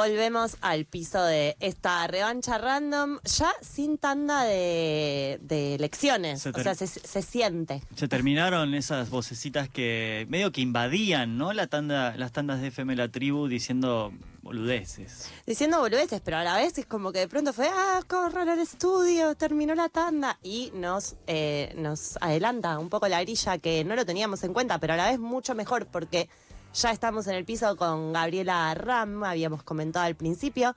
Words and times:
Volvemos 0.00 0.56
al 0.62 0.86
piso 0.86 1.22
de 1.22 1.58
esta 1.60 2.06
revancha 2.06 2.56
random, 2.56 3.18
ya 3.22 3.52
sin 3.60 3.98
tanda 3.98 4.44
de, 4.44 5.38
de 5.42 5.74
elecciones. 5.74 6.40
Se 6.40 6.48
O 6.48 6.54
sea, 6.54 6.74
se, 6.74 6.86
se 6.86 7.20
siente. 7.20 7.82
Se 7.96 8.08
terminaron 8.08 8.72
esas 8.72 9.10
vocecitas 9.10 9.68
que 9.68 10.24
medio 10.30 10.52
que 10.52 10.62
invadían, 10.62 11.36
¿no? 11.36 11.52
La 11.52 11.66
tanda, 11.66 12.16
las 12.16 12.32
tandas 12.32 12.62
de 12.62 12.68
FM 12.68 12.96
La 12.96 13.08
Tribu 13.08 13.46
diciendo 13.46 14.10
boludeces. 14.40 15.28
Diciendo 15.46 15.80
boludeces, 15.80 16.22
pero 16.22 16.38
a 16.38 16.44
la 16.44 16.56
vez 16.56 16.78
es 16.78 16.86
como 16.86 17.12
que 17.12 17.18
de 17.18 17.28
pronto 17.28 17.52
fue, 17.52 17.68
ah, 17.68 18.00
corran 18.08 18.48
al 18.48 18.58
estudio, 18.58 19.34
terminó 19.34 19.74
la 19.74 19.90
tanda. 19.90 20.38
Y 20.42 20.72
nos, 20.74 21.16
eh, 21.26 21.74
nos 21.76 22.16
adelanta 22.22 22.78
un 22.78 22.88
poco 22.88 23.06
la 23.06 23.20
grilla 23.20 23.58
que 23.58 23.84
no 23.84 23.94
lo 23.96 24.06
teníamos 24.06 24.42
en 24.44 24.54
cuenta, 24.54 24.78
pero 24.78 24.94
a 24.94 24.96
la 24.96 25.10
vez 25.10 25.18
mucho 25.18 25.54
mejor 25.54 25.84
porque 25.84 26.30
ya 26.74 26.90
estamos 26.90 27.26
en 27.26 27.34
el 27.34 27.44
piso 27.44 27.76
con 27.76 28.12
Gabriela 28.12 28.72
Ram, 28.74 29.24
habíamos 29.24 29.62
comentado 29.62 30.06
al 30.06 30.14
principio. 30.14 30.76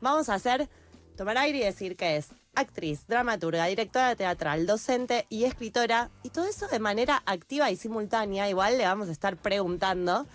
Vamos 0.00 0.28
a 0.28 0.34
hacer, 0.34 0.68
tomar 1.16 1.38
aire 1.38 1.58
y 1.58 1.64
decir 1.64 1.96
que 1.96 2.16
es 2.16 2.28
actriz, 2.54 3.06
dramaturga, 3.06 3.66
directora 3.66 4.14
teatral, 4.16 4.66
docente 4.66 5.26
y 5.28 5.44
escritora. 5.44 6.10
Y 6.22 6.30
todo 6.30 6.46
eso 6.46 6.68
de 6.68 6.78
manera 6.78 7.22
activa 7.26 7.70
y 7.70 7.76
simultánea. 7.76 8.48
Igual 8.48 8.78
le 8.78 8.84
vamos 8.84 9.08
a 9.08 9.12
estar 9.12 9.36
preguntando. 9.36 10.26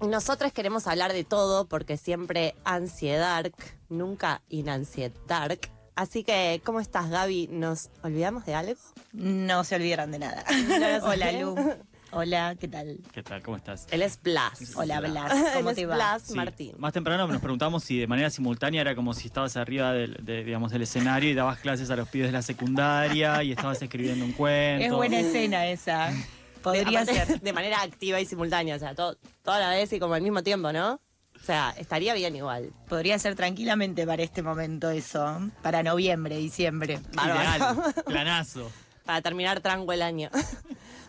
Nosotros 0.00 0.52
queremos 0.52 0.86
hablar 0.86 1.12
de 1.12 1.24
todo 1.24 1.66
porque 1.66 1.96
siempre 1.96 2.54
ansiedad, 2.64 3.46
nunca 3.88 4.42
inansiedad. 4.48 5.58
Así 5.96 6.22
que, 6.22 6.62
¿cómo 6.64 6.78
estás, 6.78 7.10
Gaby? 7.10 7.48
¿Nos 7.50 7.90
olvidamos 8.04 8.46
de 8.46 8.54
algo? 8.54 8.80
No 9.12 9.64
se 9.64 9.74
olvidaron 9.74 10.12
de 10.12 10.20
nada. 10.20 10.44
lo 11.00 11.06
Hola. 11.10 11.32
Lu. 11.32 11.56
Hola, 12.10 12.56
¿qué 12.58 12.68
tal? 12.68 12.98
¿Qué 13.12 13.22
tal? 13.22 13.42
¿Cómo 13.42 13.56
estás? 13.58 13.86
Él 13.90 14.00
es 14.00 14.20
Blas. 14.22 14.72
Hola, 14.76 15.00
Blas. 15.00 15.30
¿Cómo 15.54 15.70
Él 15.70 15.76
te 15.76 15.82
es 15.82 15.88
va? 15.90 15.94
Blas 15.94 16.22
Sí, 16.22 16.34
Martín. 16.34 16.72
Más 16.78 16.92
temprano 16.94 17.26
nos 17.26 17.40
preguntamos 17.40 17.84
si 17.84 17.98
de 17.98 18.06
manera 18.06 18.30
simultánea 18.30 18.80
era 18.80 18.94
como 18.94 19.12
si 19.12 19.26
estabas 19.26 19.56
arriba 19.58 19.92
del, 19.92 20.16
de, 20.22 20.42
digamos, 20.42 20.72
del 20.72 20.82
escenario 20.82 21.30
y 21.30 21.34
dabas 21.34 21.58
clases 21.58 21.90
a 21.90 21.96
los 21.96 22.08
pibes 22.08 22.28
de 22.28 22.32
la 22.32 22.42
secundaria 22.42 23.42
y 23.42 23.52
estabas 23.52 23.82
escribiendo 23.82 24.24
un 24.24 24.32
cuento. 24.32 24.84
Es 24.86 24.92
buena 24.92 25.20
escena 25.20 25.66
esa. 25.66 26.10
Podría 26.62 27.04
De- 27.04 27.10
aparte, 27.12 27.26
ser. 27.26 27.40
De 27.40 27.52
manera 27.52 27.82
activa 27.82 28.20
y 28.20 28.24
simultánea, 28.26 28.76
o 28.76 28.78
sea, 28.78 28.94
todo, 28.94 29.16
toda 29.42 29.60
la 29.60 29.70
vez 29.70 29.92
y 29.92 30.00
como 30.00 30.14
al 30.14 30.22
mismo 30.22 30.42
tiempo, 30.42 30.72
¿no? 30.72 30.94
O 31.36 31.44
sea, 31.44 31.72
estaría 31.78 32.14
bien 32.14 32.34
igual. 32.34 32.70
Podría 32.88 33.18
ser 33.18 33.36
tranquilamente 33.36 34.06
para 34.06 34.22
este 34.22 34.42
momento 34.42 34.90
eso. 34.90 35.40
Para 35.62 35.82
noviembre, 35.82 36.36
diciembre. 36.38 37.00
Ideal, 37.12 37.76
planazo. 38.06 38.72
para 39.04 39.20
terminar 39.22 39.60
tranco 39.60 39.92
el 39.92 40.02
año. 40.02 40.30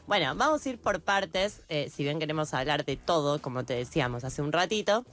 Bueno, 0.09 0.33
vamos 0.35 0.65
a 0.65 0.69
ir 0.69 0.79
por 0.79 1.01
partes, 1.01 1.61
eh, 1.69 1.91
si 1.95 2.01
bien 2.01 2.17
queremos 2.17 2.51
hablar 2.55 2.83
de 2.83 2.97
todo, 2.97 3.39
como 3.39 3.63
te 3.63 3.75
decíamos 3.75 4.23
hace 4.23 4.41
un 4.41 4.51
ratito, 4.51 5.05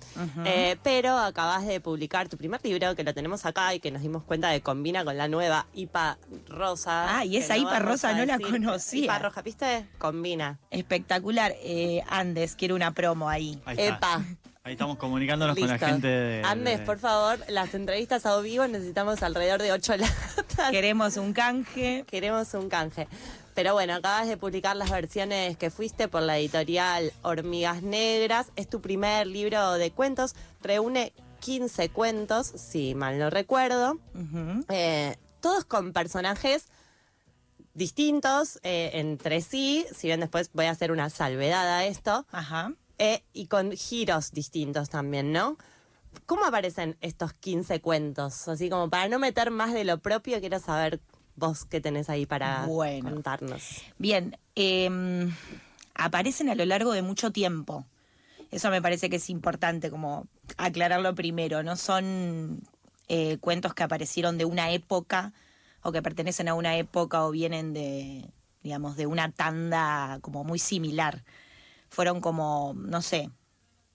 Eh, 0.47 0.79
pero 0.83 1.19
acabas 1.19 1.67
de 1.67 1.81
publicar 1.83 2.31
tu 2.31 2.39
primer 2.39 2.65
libro, 2.65 2.95
que 2.97 3.05
lo 3.05 3.13
tenemos 3.13 3.45
acá 3.45 3.75
y 3.75 3.81
que 3.81 3.91
nos 3.91 4.01
dimos 4.01 4.23
cuenta 4.25 4.49
de 4.49 4.63
combina 4.63 5.05
con 5.05 5.19
la 5.19 5.29
nueva 5.29 5.67
IPA 5.75 6.17
rosa. 6.49 7.19
Ah, 7.19 7.25
y 7.27 7.37
esa 7.37 7.59
IPA 7.59 7.71
vamos 7.73 7.89
rosa 7.89 8.15
no 8.15 8.25
la 8.25 8.39
conocía. 8.39 9.05
IPA 9.05 9.19
roja, 9.19 9.43
¿viste? 9.43 9.87
Combina. 9.99 10.59
Espectacular. 10.71 11.53
Eh, 11.63 12.03
Andes, 12.09 12.57
quiero 12.57 12.75
una 12.75 12.93
promo 12.93 13.29
ahí. 13.29 13.61
Ahí. 13.67 13.77
Epa. 13.79 14.25
Ahí 14.65 14.73
estamos 14.73 14.97
comunicándonos 14.97 15.59
con 15.59 15.69
la 15.69 15.79
gente 15.79 16.07
de. 16.09 16.43
Andes, 16.43 16.79
de- 16.81 16.87
por 16.87 16.99
favor, 16.99 17.39
las 17.51 17.75
entrevistas 17.75 18.25
a 18.25 18.41
vivo 18.41 18.67
necesitamos 18.67 19.23
alrededor 19.23 19.61
de 19.61 19.73
ocho 19.73 19.95
latas. 19.97 20.71
Queremos 20.71 21.19
un 21.19 21.35
canje. 21.35 22.05
Queremos 22.09 22.55
un 22.55 22.71
canje. 22.71 23.07
Pero 23.57 23.73
bueno, 23.73 23.95
acabas 23.95 24.29
de 24.29 24.37
publicar 24.37 24.77
las 24.77 24.91
versiones 24.91 25.57
que 25.57 25.71
fuiste 25.71 26.09
por 26.09 26.21
la 26.21 26.37
editorial 26.37 27.11
Hormigas 27.23 27.83
Negras. 27.83 28.53
Es 28.55 28.69
tu 28.69 28.83
primer 28.83 29.27
libro 29.27 29.73
de 29.73 29.91
cuentos. 29.91 30.35
Reúne 30.61 31.15
15 31.41 31.89
cuentos, 31.89 32.49
si 32.49 32.95
mal 32.95 33.19
no 33.19 33.31
recuerdo. 33.31 33.99
Eh, 34.69 35.17
todos 35.41 35.65
con 35.65 35.95
personajes 35.95 36.67
distintos 37.73 38.61
eh, 38.63 38.91
entre 38.93 39.41
sí. 39.41 39.87
Si 39.91 40.09
bien 40.09 40.21
después 40.21 40.51
voy 40.53 40.67
a 40.67 40.73
hacer 40.73 40.93
una 40.93 41.09
salvedad 41.09 41.67
a 41.67 41.87
esto. 41.87 42.27
Ajá. 42.33 42.75
Eh, 42.99 43.25
y 43.33 43.47
con 43.47 43.73
giros 43.73 44.33
distintos 44.33 44.91
también, 44.91 45.33
¿no? 45.33 45.57
¿Cómo 46.27 46.45
aparecen 46.45 46.99
estos 47.01 47.33
15 47.33 47.81
cuentos? 47.81 48.49
Así 48.49 48.69
como 48.69 48.91
para 48.91 49.09
no 49.09 49.19
meter 49.19 49.51
más 49.51 49.73
de 49.73 49.85
lo 49.85 49.97
propio, 49.99 50.41
quiero 50.41 50.59
saber 50.59 51.01
vos 51.37 51.65
qué 51.65 51.81
tenés 51.81 52.09
ahí 52.09 52.27
para 52.27 52.67
Bueno. 52.67 53.11
contarnos. 53.11 53.83
Bien, 53.99 54.37
eh, 54.55 55.29
aparecen 55.95 56.49
a 56.49 56.55
lo 56.55 56.65
largo 56.65 56.93
de 56.93 57.03
mucho 57.03 57.31
tiempo. 57.31 57.85
Eso 58.51 58.71
me 58.71 58.81
parece 58.83 59.11
que 59.11 59.17
es 59.17 59.29
importante 59.31 59.91
como 59.91 60.27
aclararlo 60.57 61.15
primero. 61.15 61.63
No 61.63 61.77
son 61.77 62.63
eh, 63.09 63.39
cuentos 63.39 63.75
que 63.75 63.83
aparecieron 63.83 64.39
de 64.39 64.45
una 64.45 64.71
época 64.71 65.33
o 65.83 65.93
que 65.93 66.03
pertenecen 66.03 66.49
a 66.49 66.55
una 66.55 66.77
época 66.77 67.25
o 67.25 67.31
vienen 67.31 67.73
de, 67.73 68.25
digamos, 68.63 68.97
de 68.97 69.07
una 69.07 69.31
tanda 69.31 70.19
como 70.23 70.43
muy 70.45 70.59
similar. 70.59 71.23
Fueron 71.89 72.21
como, 72.21 72.75
no 72.77 73.03
sé, 73.03 73.31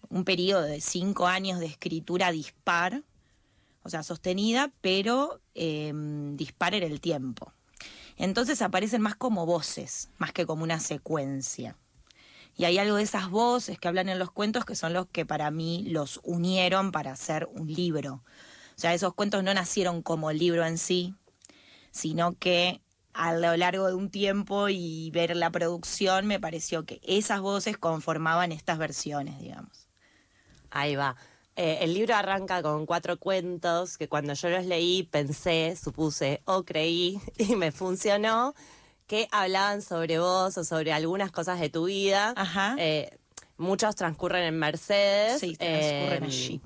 un 0.09 0.23
periodo 0.25 0.61
de 0.63 0.79
cinco 0.81 1.27
años 1.27 1.59
de 1.59 1.65
escritura 1.65 2.31
dispar, 2.31 3.03
o 3.83 3.89
sea, 3.89 4.03
sostenida, 4.03 4.71
pero 4.81 5.41
eh, 5.55 5.91
dispar 6.33 6.75
en 6.75 6.83
el 6.83 7.01
tiempo. 7.01 7.53
Entonces 8.17 8.61
aparecen 8.61 9.01
más 9.01 9.15
como 9.15 9.45
voces, 9.45 10.09
más 10.17 10.31
que 10.31 10.45
como 10.45 10.63
una 10.63 10.79
secuencia. 10.79 11.77
Y 12.55 12.65
hay 12.65 12.77
algo 12.77 12.97
de 12.97 13.03
esas 13.03 13.29
voces 13.29 13.79
que 13.79 13.87
hablan 13.87 14.09
en 14.09 14.19
los 14.19 14.31
cuentos 14.31 14.65
que 14.65 14.75
son 14.75 14.93
los 14.93 15.07
que 15.07 15.25
para 15.25 15.49
mí 15.51 15.85
los 15.87 16.19
unieron 16.23 16.91
para 16.91 17.11
hacer 17.11 17.47
un 17.51 17.67
libro. 17.73 18.23
O 18.75 18.79
sea, 18.81 18.93
esos 18.93 19.13
cuentos 19.13 19.43
no 19.43 19.53
nacieron 19.53 20.01
como 20.01 20.31
libro 20.31 20.65
en 20.65 20.77
sí, 20.77 21.15
sino 21.91 22.37
que 22.37 22.81
a 23.13 23.33
lo 23.33 23.55
largo 23.57 23.87
de 23.87 23.95
un 23.95 24.09
tiempo 24.09 24.69
y 24.69 25.11
ver 25.11 25.35
la 25.35 25.49
producción 25.49 26.27
me 26.27 26.39
pareció 26.39 26.85
que 26.85 27.01
esas 27.03 27.41
voces 27.41 27.77
conformaban 27.77 28.51
estas 28.51 28.77
versiones, 28.77 29.39
digamos. 29.39 29.87
Ahí 30.69 30.95
va. 30.95 31.15
Eh, 31.61 31.83
el 31.83 31.93
libro 31.93 32.15
arranca 32.15 32.63
con 32.63 32.87
cuatro 32.87 33.19
cuentos 33.19 33.99
que 33.99 34.09
cuando 34.09 34.33
yo 34.33 34.49
los 34.49 34.65
leí 34.65 35.03
pensé, 35.03 35.75
supuse 35.75 36.41
o 36.45 36.63
creí 36.63 37.21
y 37.37 37.55
me 37.55 37.71
funcionó 37.71 38.55
que 39.05 39.27
hablaban 39.31 39.83
sobre 39.83 40.17
vos 40.17 40.57
o 40.57 40.63
sobre 40.63 40.91
algunas 40.91 41.31
cosas 41.31 41.59
de 41.59 41.69
tu 41.69 41.85
vida. 41.85 42.33
Ajá. 42.35 42.73
Eh, 42.79 43.15
muchos 43.57 43.95
transcurren 43.95 44.43
en 44.43 44.57
Mercedes. 44.57 45.39
Sí, 45.39 45.55
transcurren 45.55 46.23
eh, 46.23 46.25
allí. 46.25 46.61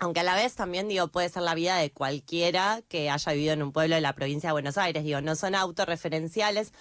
Aunque 0.00 0.18
a 0.18 0.24
la 0.24 0.34
vez 0.34 0.56
también 0.56 0.88
digo, 0.88 1.06
puede 1.06 1.28
ser 1.28 1.42
la 1.42 1.54
vida 1.54 1.76
de 1.76 1.92
cualquiera 1.92 2.82
que 2.88 3.10
haya 3.10 3.32
vivido 3.34 3.52
en 3.52 3.62
un 3.62 3.70
pueblo 3.70 3.94
de 3.94 4.00
la 4.00 4.14
provincia 4.14 4.48
de 4.48 4.54
Buenos 4.54 4.78
Aires. 4.78 5.04
Digo, 5.04 5.20
no 5.20 5.36
son 5.36 5.54
autorreferenciales, 5.54 6.72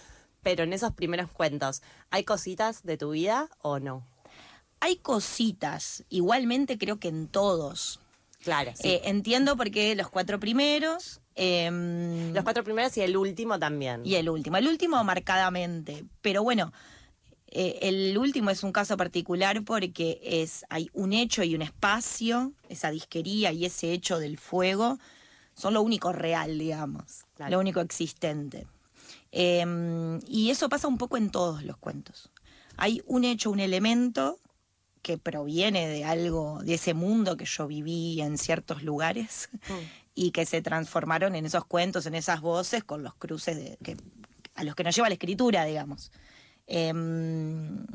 pero 0.41 0.63
en 0.63 0.73
esos 0.73 0.91
primeros 0.93 1.29
cuentos, 1.29 1.83
¿hay 2.09 2.23
cositas 2.23 2.81
de 2.81 2.97
tu 2.97 3.11
vida 3.11 3.47
o 3.61 3.77
no? 3.77 4.07
Hay 4.83 4.97
cositas, 4.97 6.03
igualmente 6.09 6.77
creo 6.77 6.99
que 6.99 7.07
en 7.07 7.29
todos. 7.29 8.01
Claro, 8.43 8.73
sí. 8.75 8.89
Eh, 8.89 9.01
entiendo 9.05 9.55
porque 9.55 9.95
los 9.95 10.09
cuatro 10.09 10.41
primeros 10.41 11.21
em, 11.35 12.33
Los 12.33 12.43
cuatro 12.43 12.65
primeros 12.65 12.97
y 12.97 13.01
el 13.01 13.15
último 13.15 13.57
también. 13.57 14.01
y 14.03 14.15
el 14.15 14.29
último. 14.29 14.57
El 14.57 14.67
último 14.67 15.01
marcadamente. 15.05 16.03
Pero 16.21 16.43
bueno, 16.43 16.73
eh, 17.47 17.79
el 17.83 18.17
último 18.17 18.49
es 18.49 18.61
un 18.61 18.73
caso 18.73 18.97
particular 18.97 19.63
porque 19.63 20.19
es, 20.21 20.65
hay 20.69 20.89
un 20.91 21.13
hecho 21.13 21.43
y 21.43 21.55
un 21.55 21.61
espacio, 21.61 22.51
esa 22.67 22.91
disquería 22.91 23.53
y 23.53 23.63
ese 23.63 23.93
hecho 23.93 24.19
del 24.19 24.37
fuego 24.37 24.99
son 25.55 25.75
lo 25.75 25.81
único 25.81 26.11
real, 26.11 26.59
digamos, 26.59 27.23
Claro. 27.35 27.51
lo 27.53 27.59
único 27.61 27.79
existente. 27.79 28.67
Em, 29.31 30.19
y 30.27 30.49
eso 30.49 30.67
pasa 30.67 30.89
un 30.89 30.97
poco 30.97 31.15
en 31.15 31.29
todos 31.31 31.63
los 31.63 31.77
cuentos. 31.77 32.29
Hay 32.75 33.01
un 33.05 33.23
hecho, 33.23 33.49
un 33.49 33.61
elemento 33.61 34.39
que 35.03 35.19
proviene 35.19 35.87
de 35.87 36.05
algo, 36.05 36.63
de 36.63 36.73
ese 36.73 36.95
mundo 36.95 37.37
que 37.37 37.45
yo 37.45 37.67
viví 37.67 38.19
en 38.21 38.39
ciertos 38.39 38.81
lugares 38.81 39.49
y 40.15 40.31
que 40.31 40.45
se 40.47 40.61
transformaron 40.63 41.35
en 41.35 41.45
esos 41.45 41.65
cuentos, 41.65 42.07
en 42.07 42.15
esas 42.15 42.41
voces, 42.41 42.83
con 42.83 43.03
los 43.03 43.13
cruces 43.13 43.55
de, 43.55 43.77
que, 43.83 43.97
a 44.55 44.63
los 44.63 44.73
que 44.75 44.83
nos 44.83 44.95
lleva 44.95 45.09
la 45.09 45.15
escritura, 45.15 45.65
digamos. 45.65 46.11
Em, 46.65 47.85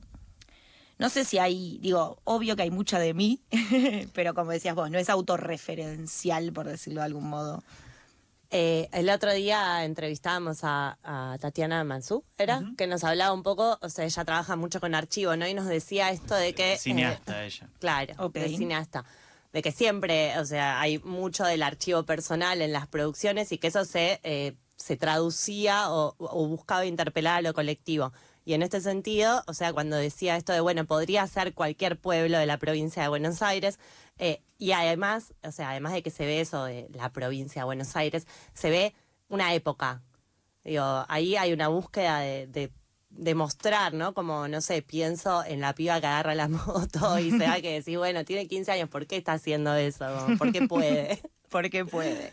No 0.98 1.08
sé 1.08 1.24
si 1.24 1.38
hay, 1.38 1.78
digo, 1.80 2.18
obvio 2.24 2.56
que 2.56 2.62
hay 2.62 2.70
mucha 2.70 2.98
de 2.98 3.14
mí, 3.14 3.40
pero 4.14 4.34
como 4.34 4.50
decías 4.50 4.74
vos, 4.74 4.90
no 4.90 4.98
es 4.98 5.08
autorreferencial, 5.08 6.52
por 6.52 6.66
decirlo 6.66 7.00
de 7.00 7.06
algún 7.06 7.28
modo. 7.28 7.62
Eh, 8.50 8.88
el 8.92 9.10
otro 9.10 9.32
día 9.34 9.84
entrevistábamos 9.84 10.60
a, 10.62 10.98
a 11.02 11.36
Tatiana 11.38 11.84
Mansú, 11.84 12.24
¿era? 12.38 12.62
Que 12.78 12.86
nos 12.86 13.04
hablaba 13.04 13.32
un 13.34 13.42
poco, 13.42 13.78
o 13.82 13.88
sea, 13.90 14.06
ella 14.06 14.24
trabaja 14.24 14.56
mucho 14.56 14.80
con 14.80 14.94
archivo, 14.94 15.36
¿no? 15.36 15.46
Y 15.46 15.52
nos 15.52 15.66
decía 15.66 16.10
esto 16.10 16.34
de 16.34 16.54
que... 16.54 16.74
eh, 16.74 16.78
Cineasta 16.78 17.44
ella. 17.44 17.68
Claro, 17.78 18.14
Ok. 18.18 18.34
de 18.34 18.48
cineasta. 18.48 19.04
De 19.52 19.60
que 19.62 19.70
siempre, 19.72 20.38
o 20.38 20.44
sea, 20.46 20.80
hay 20.80 20.98
mucho 21.00 21.44
del 21.44 21.62
archivo 21.62 22.04
personal 22.04 22.62
en 22.62 22.72
las 22.72 22.86
producciones 22.86 23.52
y 23.52 23.58
que 23.58 23.66
eso 23.68 23.84
se, 23.84 24.20
eh, 24.22 24.54
se 24.76 24.96
traducía 24.96 25.90
o, 25.90 26.14
o 26.18 26.46
buscaba 26.48 26.86
interpelar 26.86 27.38
a 27.38 27.42
lo 27.42 27.52
colectivo. 27.54 28.12
Y 28.48 28.54
en 28.54 28.62
este 28.62 28.80
sentido, 28.80 29.44
o 29.46 29.52
sea, 29.52 29.74
cuando 29.74 29.96
decía 29.96 30.38
esto 30.38 30.54
de, 30.54 30.60
bueno, 30.60 30.86
podría 30.86 31.26
ser 31.26 31.52
cualquier 31.52 31.98
pueblo 31.98 32.38
de 32.38 32.46
la 32.46 32.56
provincia 32.56 33.02
de 33.02 33.10
Buenos 33.10 33.42
Aires, 33.42 33.78
eh, 34.16 34.40
y 34.56 34.72
además, 34.72 35.34
o 35.42 35.52
sea, 35.52 35.68
además 35.68 35.92
de 35.92 36.02
que 36.02 36.08
se 36.08 36.24
ve 36.24 36.40
eso 36.40 36.64
de 36.64 36.88
la 36.94 37.12
provincia 37.12 37.60
de 37.60 37.66
Buenos 37.66 37.94
Aires, 37.94 38.26
se 38.54 38.70
ve 38.70 38.94
una 39.28 39.52
época. 39.52 40.00
Digo, 40.64 40.82
ahí 41.08 41.36
hay 41.36 41.52
una 41.52 41.68
búsqueda 41.68 42.20
de, 42.20 42.46
de, 42.46 42.72
de 43.10 43.34
mostrar, 43.34 43.92
¿no? 43.92 44.14
Como, 44.14 44.48
no 44.48 44.62
sé, 44.62 44.80
pienso 44.80 45.44
en 45.44 45.60
la 45.60 45.74
piba 45.74 46.00
que 46.00 46.06
agarra 46.06 46.34
la 46.34 46.48
moto 46.48 47.18
y 47.18 47.30
se 47.30 47.44
da 47.44 47.60
que 47.60 47.74
decir, 47.74 47.98
bueno, 47.98 48.24
tiene 48.24 48.48
15 48.48 48.72
años, 48.72 48.88
¿por 48.88 49.06
qué 49.06 49.18
está 49.18 49.34
haciendo 49.34 49.74
eso? 49.74 50.06
¿Por 50.38 50.52
qué 50.52 50.66
puede? 50.66 51.20
Porque 51.50 51.84
puede. 51.84 52.32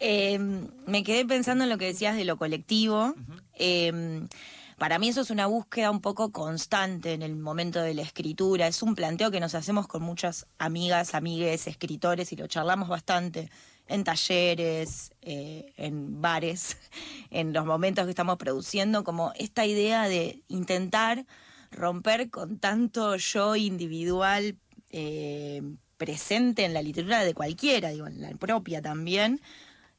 Eh, 0.00 0.40
me 0.86 1.04
quedé 1.04 1.24
pensando 1.24 1.62
en 1.62 1.70
lo 1.70 1.78
que 1.78 1.84
decías 1.84 2.16
de 2.16 2.24
lo 2.24 2.36
colectivo. 2.36 3.14
Eh, 3.54 4.26
para 4.82 4.98
mí 4.98 5.10
eso 5.10 5.20
es 5.20 5.30
una 5.30 5.46
búsqueda 5.46 5.92
un 5.92 6.00
poco 6.00 6.32
constante 6.32 7.12
en 7.12 7.22
el 7.22 7.36
momento 7.36 7.80
de 7.80 7.94
la 7.94 8.02
escritura. 8.02 8.66
Es 8.66 8.82
un 8.82 8.96
planteo 8.96 9.30
que 9.30 9.38
nos 9.38 9.54
hacemos 9.54 9.86
con 9.86 10.02
muchas 10.02 10.48
amigas, 10.58 11.14
amigues, 11.14 11.68
escritores 11.68 12.32
y 12.32 12.36
lo 12.36 12.48
charlamos 12.48 12.88
bastante 12.88 13.48
en 13.86 14.02
talleres, 14.02 15.12
eh, 15.20 15.72
en 15.76 16.20
bares, 16.20 16.78
en 17.30 17.52
los 17.52 17.64
momentos 17.64 18.06
que 18.06 18.10
estamos 18.10 18.38
produciendo, 18.38 19.04
como 19.04 19.32
esta 19.36 19.64
idea 19.64 20.08
de 20.08 20.42
intentar 20.48 21.26
romper 21.70 22.28
con 22.28 22.58
tanto 22.58 23.14
yo 23.14 23.54
individual 23.54 24.56
eh, 24.90 25.62
presente 25.96 26.64
en 26.64 26.74
la 26.74 26.82
literatura 26.82 27.22
de 27.22 27.34
cualquiera, 27.34 27.90
digo, 27.90 28.08
en 28.08 28.20
la 28.20 28.30
propia 28.30 28.82
también, 28.82 29.40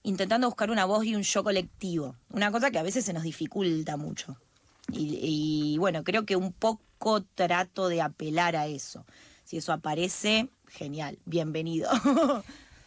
intentando 0.01 0.47
buscar 0.47 0.71
una 0.71 0.83
voz 0.83 1.06
y 1.06 1.15
un 1.15 1.24
yo 1.24 1.41
colectivo, 1.41 2.18
una 2.31 2.51
cosa 2.51 2.69
que 2.69 2.79
a 2.79 2.83
veces 2.83 3.06
se 3.06 3.13
nos 3.13 3.24
dificulta 3.24 3.95
mucho. 3.95 4.43
Y, 4.91 5.19
y, 5.21 5.77
bueno, 5.77 6.03
creo 6.03 6.25
que 6.25 6.35
un 6.35 6.51
poco 6.51 7.24
trato 7.35 7.88
de 7.88 8.01
apelar 8.01 8.56
a 8.56 8.68
eso. 8.68 9.06
Si 9.44 9.57
eso 9.57 9.74
aparece, 9.74 10.50
genial, 10.68 11.19
bienvenido. 11.25 11.89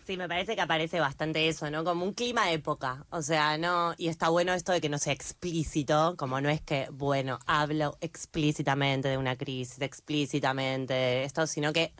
Sí, 0.07 0.17
me 0.17 0.29
parece 0.29 0.55
que 0.55 0.61
aparece 0.61 1.01
bastante 1.01 1.49
eso, 1.49 1.69
¿no? 1.69 1.83
Como 1.83 2.05
un 2.05 2.13
clima 2.13 2.47
de 2.47 2.53
época. 2.53 3.05
O 3.11 3.23
sea, 3.23 3.59
no. 3.59 3.93
Y 3.99 4.07
está 4.07 4.29
bueno 4.29 4.53
esto 4.53 4.71
de 4.71 4.81
que 4.81 4.89
no 4.89 4.99
sea 4.99 5.13
explícito, 5.13 6.15
como 6.17 6.41
no 6.41 6.49
es 6.49 6.61
que, 6.61 6.87
bueno, 6.93 7.41
hablo 7.45 7.99
explícitamente 8.01 9.09
de 9.09 9.19
una 9.19 9.37
crisis, 9.37 9.81
explícitamente 9.81 10.95
de 10.95 11.25
esto, 11.25 11.49
sino 11.49 11.73
que 11.73 11.93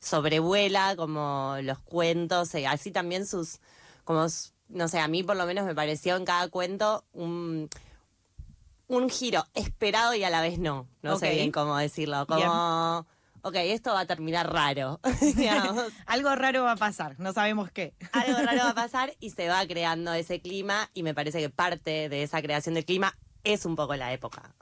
sobrevuela 0.00 0.96
como 0.96 1.56
los 1.62 1.78
cuentos, 1.78 2.52
y 2.56 2.64
así 2.64 2.90
también 2.90 3.26
sus. 3.26 3.60
Como, 4.02 4.26
no 4.68 4.88
sé, 4.88 4.98
a 4.98 5.06
mí 5.06 5.22
por 5.22 5.36
lo 5.36 5.46
menos 5.46 5.64
me 5.64 5.74
pareció 5.76 6.16
en 6.16 6.24
cada 6.24 6.48
cuento 6.48 7.04
un. 7.12 7.68
Un 8.88 9.08
giro 9.08 9.46
esperado 9.54 10.14
y 10.14 10.24
a 10.24 10.30
la 10.30 10.40
vez 10.40 10.58
no. 10.58 10.88
No 11.02 11.18
sé 11.18 11.34
bien 11.34 11.52
cómo 11.52 11.76
decirlo. 11.76 12.26
Como. 12.26 12.38
Bien. 12.38 13.22
Ok, 13.44 13.56
esto 13.56 13.92
va 13.92 14.00
a 14.00 14.06
terminar 14.06 14.52
raro. 14.52 15.00
Algo 16.06 16.34
raro 16.36 16.62
va 16.62 16.72
a 16.72 16.76
pasar, 16.76 17.18
no 17.18 17.32
sabemos 17.32 17.70
qué. 17.72 17.94
algo 18.12 18.38
raro 18.38 18.58
va 18.58 18.70
a 18.70 18.74
pasar 18.86 19.14
y 19.18 19.30
se 19.30 19.48
va 19.48 19.66
creando 19.66 20.12
ese 20.12 20.40
clima 20.40 20.88
y 20.94 21.02
me 21.02 21.12
parece 21.12 21.40
que 21.40 21.50
parte 21.50 22.08
de 22.08 22.22
esa 22.22 22.40
creación 22.40 22.74
del 22.76 22.84
clima 22.84 23.18
es 23.42 23.64
un 23.64 23.74
poco 23.74 23.96
la 23.96 24.12
época. 24.12 24.54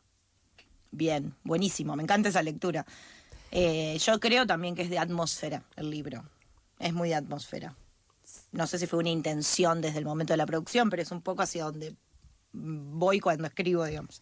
Bien, 0.91 1.35
buenísimo, 1.45 1.95
me 1.95 2.03
encanta 2.03 2.31
esa 2.31 2.43
lectura. 2.43 2.87
Eh, 3.53 3.99
yo 3.99 4.19
creo 4.19 4.47
también 4.47 4.75
que 4.75 4.83
es 4.83 4.91
de 4.91 4.99
atmósfera 4.99 5.63
el 5.77 5.91
libro. 5.91 6.25
Es 6.79 6.95
muy 6.95 7.11
de 7.11 7.17
atmósfera. 7.17 7.77
No 8.53 8.67
sé 8.67 8.79
si 8.79 8.87
fue 8.87 8.99
una 9.01 9.11
intención 9.11 9.81
desde 9.83 9.99
el 9.99 10.05
momento 10.05 10.33
de 10.33 10.39
la 10.39 10.47
producción, 10.47 10.89
pero 10.89 11.03
es 11.03 11.11
un 11.11 11.21
poco 11.21 11.43
hacia 11.43 11.65
donde 11.65 11.95
voy 12.53 13.21
cuando 13.21 13.47
escribo, 13.47 13.85
digamos. 13.85 14.21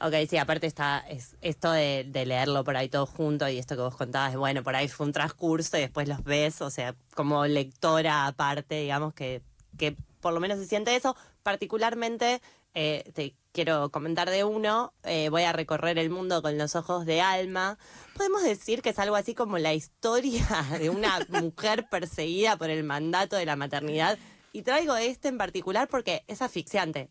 Ok, 0.00 0.14
sí, 0.28 0.36
aparte 0.36 0.66
está 0.66 0.98
es, 1.08 1.36
esto 1.42 1.70
de, 1.70 2.04
leerlo 2.12 2.64
por 2.64 2.76
ahí 2.76 2.88
todo 2.88 3.06
junto 3.06 3.48
y 3.48 3.58
esto 3.58 3.76
que 3.76 3.82
vos 3.82 3.96
contabas, 3.96 4.34
bueno, 4.34 4.64
por 4.64 4.74
ahí 4.74 4.88
fue 4.88 5.06
un 5.06 5.12
transcurso 5.12 5.76
y 5.76 5.82
después 5.82 6.08
los 6.08 6.24
ves, 6.24 6.60
o 6.60 6.70
sea, 6.70 6.96
como 7.14 7.46
lectora 7.46 8.26
aparte, 8.26 8.80
digamos 8.80 9.14
que, 9.14 9.42
que 9.78 9.96
por 10.20 10.32
lo 10.32 10.40
menos 10.40 10.58
se 10.58 10.66
siente 10.66 10.96
eso. 10.96 11.14
Particularmente, 11.44 12.40
eh, 12.74 13.12
te 13.14 13.34
quiero 13.52 13.90
comentar 13.90 14.30
de 14.30 14.44
uno, 14.44 14.92
eh, 15.04 15.28
voy 15.28 15.42
a 15.42 15.52
recorrer 15.52 15.98
el 15.98 16.10
mundo 16.10 16.42
con 16.42 16.58
los 16.58 16.74
ojos 16.74 17.04
de 17.06 17.20
alma. 17.20 17.78
Podemos 18.16 18.42
decir 18.42 18.82
que 18.82 18.90
es 18.90 18.98
algo 18.98 19.14
así 19.14 19.34
como 19.34 19.58
la 19.58 19.74
historia 19.74 20.46
de 20.80 20.90
una 20.90 21.24
mujer 21.28 21.86
perseguida 21.90 22.56
por 22.56 22.70
el 22.70 22.82
mandato 22.82 23.36
de 23.36 23.46
la 23.46 23.54
maternidad. 23.54 24.18
Y 24.52 24.62
traigo 24.62 24.96
este 24.96 25.28
en 25.28 25.38
particular 25.38 25.88
porque 25.88 26.24
es 26.26 26.42
asfixiante. 26.42 27.08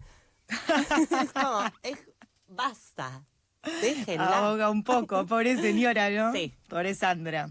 es 1.22 1.32
como, 1.32 1.64
es, 1.84 2.00
basta. 2.48 3.24
Déjenla. 3.82 4.40
Ahoga 4.40 4.70
un 4.70 4.84
poco, 4.84 5.26
pobre 5.26 5.56
señora, 5.62 6.10
¿no? 6.10 6.34
Sí. 6.34 6.54
Pobre 6.68 6.94
Sandra. 6.96 7.50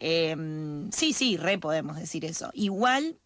Eh, 0.00 0.36
sí, 0.92 1.12
sí, 1.12 1.36
re 1.36 1.58
podemos 1.58 1.96
decir 1.96 2.24
eso. 2.24 2.50
Igual 2.54 3.18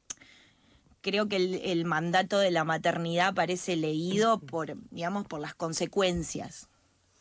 creo 1.00 1.28
que 1.28 1.36
el, 1.36 1.54
el 1.64 1.84
mandato 1.84 2.38
de 2.38 2.50
la 2.50 2.64
maternidad 2.64 3.34
parece 3.34 3.76
leído 3.76 4.38
por, 4.40 4.76
digamos, 4.90 5.26
por 5.26 5.40
las 5.40 5.54
consecuencias, 5.54 6.68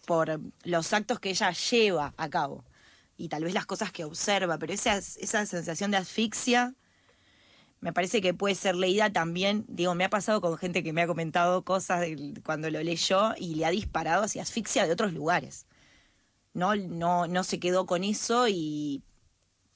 por 0.05 0.39
los 0.63 0.93
actos 0.93 1.19
que 1.19 1.29
ella 1.29 1.51
lleva 1.51 2.13
a 2.17 2.29
cabo 2.29 2.63
y 3.17 3.29
tal 3.29 3.43
vez 3.43 3.53
las 3.53 3.65
cosas 3.65 3.91
que 3.91 4.03
observa, 4.03 4.57
pero 4.57 4.73
esa, 4.73 4.97
esa 4.97 5.45
sensación 5.45 5.91
de 5.91 5.97
asfixia 5.97 6.73
me 7.83 7.91
parece 7.91 8.21
que 8.21 8.33
puede 8.33 8.55
ser 8.55 8.75
leída 8.75 9.11
también, 9.11 9.65
digo, 9.67 9.93
me 9.93 10.05
ha 10.05 10.09
pasado 10.09 10.39
con 10.39 10.57
gente 10.57 10.83
que 10.83 10.93
me 10.93 11.01
ha 11.01 11.07
comentado 11.07 11.63
cosas 11.63 11.99
de- 11.99 12.33
cuando 12.45 12.69
lo 12.71 12.81
leyó 12.81 13.33
y 13.37 13.55
le 13.55 13.65
ha 13.65 13.71
disparado 13.71 14.23
hacia 14.23 14.41
asfixia 14.43 14.87
de 14.87 14.93
otros 14.93 15.11
lugares. 15.11 15.65
No, 16.53 16.75
no, 16.77 17.27
no 17.27 17.43
se 17.43 17.59
quedó 17.59 17.85
con 17.85 18.05
eso 18.05 18.47
y, 18.47 19.03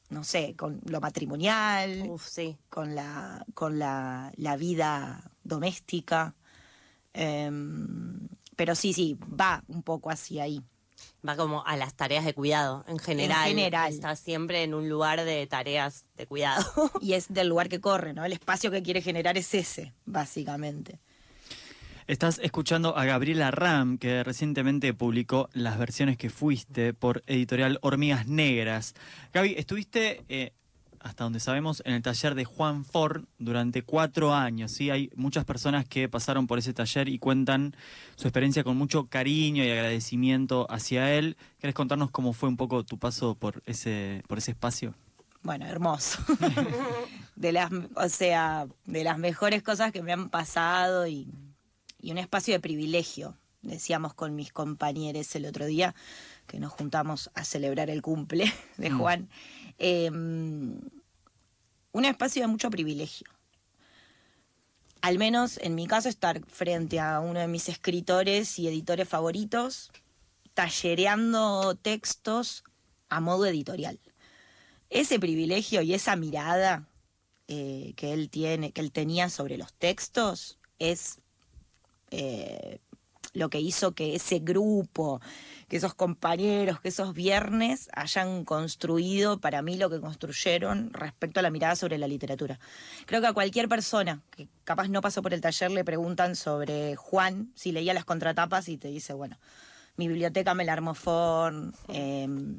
no 0.09 0.23
sé, 0.23 0.55
con 0.55 0.79
lo 0.85 1.01
matrimonial, 1.01 2.05
Uf, 2.07 2.25
sí. 2.25 2.55
con 2.69 2.95
la, 2.95 3.45
con 3.53 3.77
la, 3.77 4.31
la 4.37 4.55
vida 4.55 5.29
doméstica. 5.43 6.33
Em, 7.13 8.29
pero 8.55 8.73
sí, 8.73 8.93
sí, 8.93 9.17
va 9.39 9.63
un 9.67 9.83
poco 9.83 10.09
hacia 10.11 10.43
ahí. 10.43 10.61
Va 11.27 11.35
como 11.35 11.65
a 11.65 11.75
las 11.77 11.95
tareas 11.95 12.25
de 12.25 12.33
cuidado, 12.33 12.85
en 12.87 12.99
general. 12.99 13.47
general. 13.47 13.93
Está 13.93 14.15
siempre 14.15 14.63
en 14.63 14.73
un 14.73 14.89
lugar 14.89 15.23
de 15.23 15.45
tareas 15.47 16.05
de 16.15 16.25
cuidado. 16.25 16.63
Y 17.01 17.13
es 17.13 17.27
del 17.29 17.47
lugar 17.47 17.69
que 17.69 17.79
corre, 17.79 18.13
¿no? 18.13 18.25
El 18.25 18.33
espacio 18.33 18.71
que 18.71 18.81
quiere 18.81 19.01
generar 19.01 19.37
es 19.37 19.53
ese, 19.53 19.93
básicamente. 20.05 20.99
Estás 22.07 22.39
escuchando 22.41 22.95
a 22.95 23.03
Gabriela 23.03 23.51
Ram, 23.51 23.97
que 23.97 24.23
recientemente 24.23 24.93
publicó 24.93 25.49
Las 25.51 25.77
versiones 25.77 26.15
que 26.17 26.29
fuiste 26.29 26.93
por 26.93 27.21
editorial 27.27 27.79
Hormigas 27.81 28.27
Negras. 28.27 28.95
Gaby, 29.33 29.55
estuviste, 29.57 30.23
eh, 30.29 30.53
hasta 31.01 31.23
donde 31.23 31.39
sabemos, 31.39 31.81
en 31.85 31.93
el 31.93 32.01
taller 32.01 32.35
de 32.35 32.45
Juan 32.45 32.85
Ford 32.85 33.25
durante 33.39 33.83
cuatro 33.83 34.33
años. 34.33 34.71
¿sí? 34.71 34.89
Hay 34.89 35.09
muchas 35.15 35.45
personas 35.45 35.87
que 35.87 36.09
pasaron 36.09 36.47
por 36.47 36.59
ese 36.59 36.73
taller 36.73 37.09
y 37.09 37.19
cuentan 37.19 37.75
su 38.15 38.27
experiencia 38.27 38.63
con 38.63 38.77
mucho 38.77 39.07
cariño 39.07 39.63
y 39.63 39.71
agradecimiento 39.71 40.67
hacia 40.69 41.13
él. 41.13 41.37
¿Querés 41.59 41.75
contarnos 41.75 42.11
cómo 42.11 42.33
fue 42.33 42.49
un 42.49 42.57
poco 42.57 42.83
tu 42.83 42.97
paso 42.97 43.35
por 43.35 43.61
ese, 43.65 44.23
por 44.27 44.37
ese 44.37 44.51
espacio? 44.51 44.93
Bueno, 45.43 45.65
hermoso. 45.65 46.19
de 47.35 47.51
las, 47.51 47.71
o 47.95 48.09
sea, 48.09 48.67
de 48.85 49.03
las 49.03 49.17
mejores 49.17 49.63
cosas 49.63 49.91
que 49.91 50.01
me 50.01 50.11
han 50.11 50.29
pasado 50.29 51.07
y, 51.07 51.27
y 52.01 52.11
un 52.11 52.17
espacio 52.17 52.53
de 52.53 52.59
privilegio. 52.59 53.37
Decíamos 53.61 54.13
con 54.13 54.35
mis 54.35 54.51
compañeros 54.53 55.35
el 55.35 55.45
otro 55.45 55.65
día 55.65 55.95
que 56.47 56.59
nos 56.59 56.71
juntamos 56.71 57.29
a 57.33 57.43
celebrar 57.43 57.89
el 57.89 58.01
cumple 58.01 58.51
de 58.77 58.89
Mm. 58.89 58.97
Eh, 59.77 60.09
un 60.09 60.91
espacio 62.05 62.41
de 62.41 62.47
mucho 62.47 62.69
privilegio. 62.69 63.27
Al 65.01 65.17
menos 65.17 65.57
en 65.59 65.75
mi 65.75 65.87
caso, 65.87 66.09
estar 66.09 66.41
frente 66.47 66.99
a 66.99 67.19
uno 67.19 67.39
de 67.39 67.47
mis 67.47 67.69
escritores 67.69 68.59
y 68.59 68.67
editores 68.67 69.07
favoritos, 69.07 69.91
tallereando 70.53 71.75
textos 71.75 72.63
a 73.09 73.19
modo 73.19 73.45
editorial 73.45 73.99
ese 74.89 75.19
privilegio 75.19 75.81
y 75.81 75.93
esa 75.93 76.15
mirada 76.15 76.87
eh, 77.47 77.93
que 77.95 78.13
él 78.13 78.29
tiene, 78.29 78.71
que 78.71 78.81
él 78.81 78.91
tenía 78.91 79.29
sobre 79.29 79.57
los 79.57 79.73
textos, 79.73 80.57
es 80.79 81.17
eh, 82.11 82.79
lo 83.33 83.49
que 83.49 83.59
hizo 83.59 83.93
que 83.93 84.15
ese 84.15 84.39
grupo, 84.39 85.21
que 85.67 85.77
esos 85.77 85.93
compañeros, 85.93 86.79
que 86.79 86.87
esos 86.89 87.13
viernes 87.13 87.89
hayan 87.93 88.45
construido 88.45 89.39
para 89.39 89.61
mí 89.61 89.77
lo 89.77 89.89
que 89.89 89.99
construyeron 89.99 90.93
respecto 90.93 91.39
a 91.39 91.43
la 91.43 91.49
mirada 91.49 91.75
sobre 91.75 91.97
la 91.97 92.07
literatura. 92.07 92.59
Creo 93.05 93.19
que 93.19 93.27
a 93.27 93.33
cualquier 93.33 93.67
persona 93.67 94.21
que 94.31 94.47
capaz 94.63 94.87
no 94.87 95.01
pasó 95.01 95.21
por 95.21 95.33
el 95.33 95.41
taller 95.41 95.71
le 95.71 95.83
preguntan 95.83 96.35
sobre 96.35 96.95
Juan, 96.95 97.51
si 97.55 97.71
leía 97.73 97.93
las 97.93 98.05
contratapas 98.05 98.69
y 98.69 98.77
te 98.77 98.87
dice, 98.87 99.13
bueno, 99.13 99.37
mi 99.97 100.07
biblioteca 100.07 100.53
me 100.53 100.63
la 100.63 100.73
armó 100.73 100.93
Forn, 100.93 101.73
em, 101.89 102.55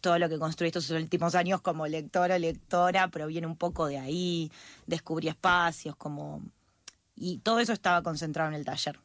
todo 0.00 0.18
lo 0.18 0.28
que 0.28 0.38
construí 0.38 0.68
estos 0.68 0.88
últimos 0.90 1.34
años 1.34 1.60
como 1.60 1.86
lectora, 1.86 2.38
lectora, 2.38 3.08
proviene 3.08 3.46
un 3.46 3.56
poco 3.56 3.86
de 3.86 3.98
ahí, 3.98 4.50
descubrí 4.86 5.28
espacios, 5.28 5.96
como... 5.96 6.42
Y 7.16 7.38
todo 7.38 7.58
eso 7.58 7.72
estaba 7.72 8.02
concentrado 8.02 8.48
en 8.48 8.54
el 8.54 8.64
taller. 8.64 9.00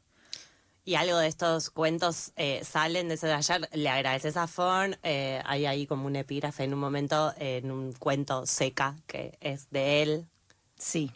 Y 0.85 0.95
algo 0.95 1.17
de 1.17 1.27
estos 1.27 1.69
cuentos 1.69 2.33
eh, 2.35 2.61
salen 2.65 3.07
de 3.07 3.13
ese 3.13 3.27
taller. 3.27 3.69
Le 3.71 3.87
agradeces 3.89 4.35
a 4.35 4.47
Forn. 4.47 4.97
eh, 5.03 5.41
hay 5.45 5.65
ahí 5.65 5.87
como 5.87 6.07
un 6.07 6.15
epígrafe 6.17 6.65
en 6.65 6.73
un 6.73 6.79
momento, 6.79 7.33
en 7.37 7.71
un 7.71 7.93
cuento 7.93 8.45
seca, 8.45 8.97
que 9.07 9.37
es 9.39 9.69
de 9.69 10.01
él. 10.03 10.27
Sí, 10.77 11.11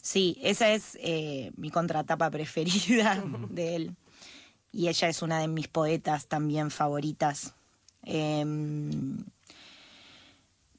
sí, 0.00 0.38
esa 0.42 0.70
es 0.70 0.96
eh, 1.00 1.50
mi 1.56 1.70
contratapa 1.70 2.30
preferida 2.30 3.24
de 3.50 3.76
él. 3.76 3.96
Y 4.70 4.88
ella 4.88 5.08
es 5.08 5.20
una 5.20 5.40
de 5.40 5.48
mis 5.48 5.66
poetas 5.68 6.28
también 6.28 6.70
favoritas. 6.70 7.54
Em, 8.04 9.24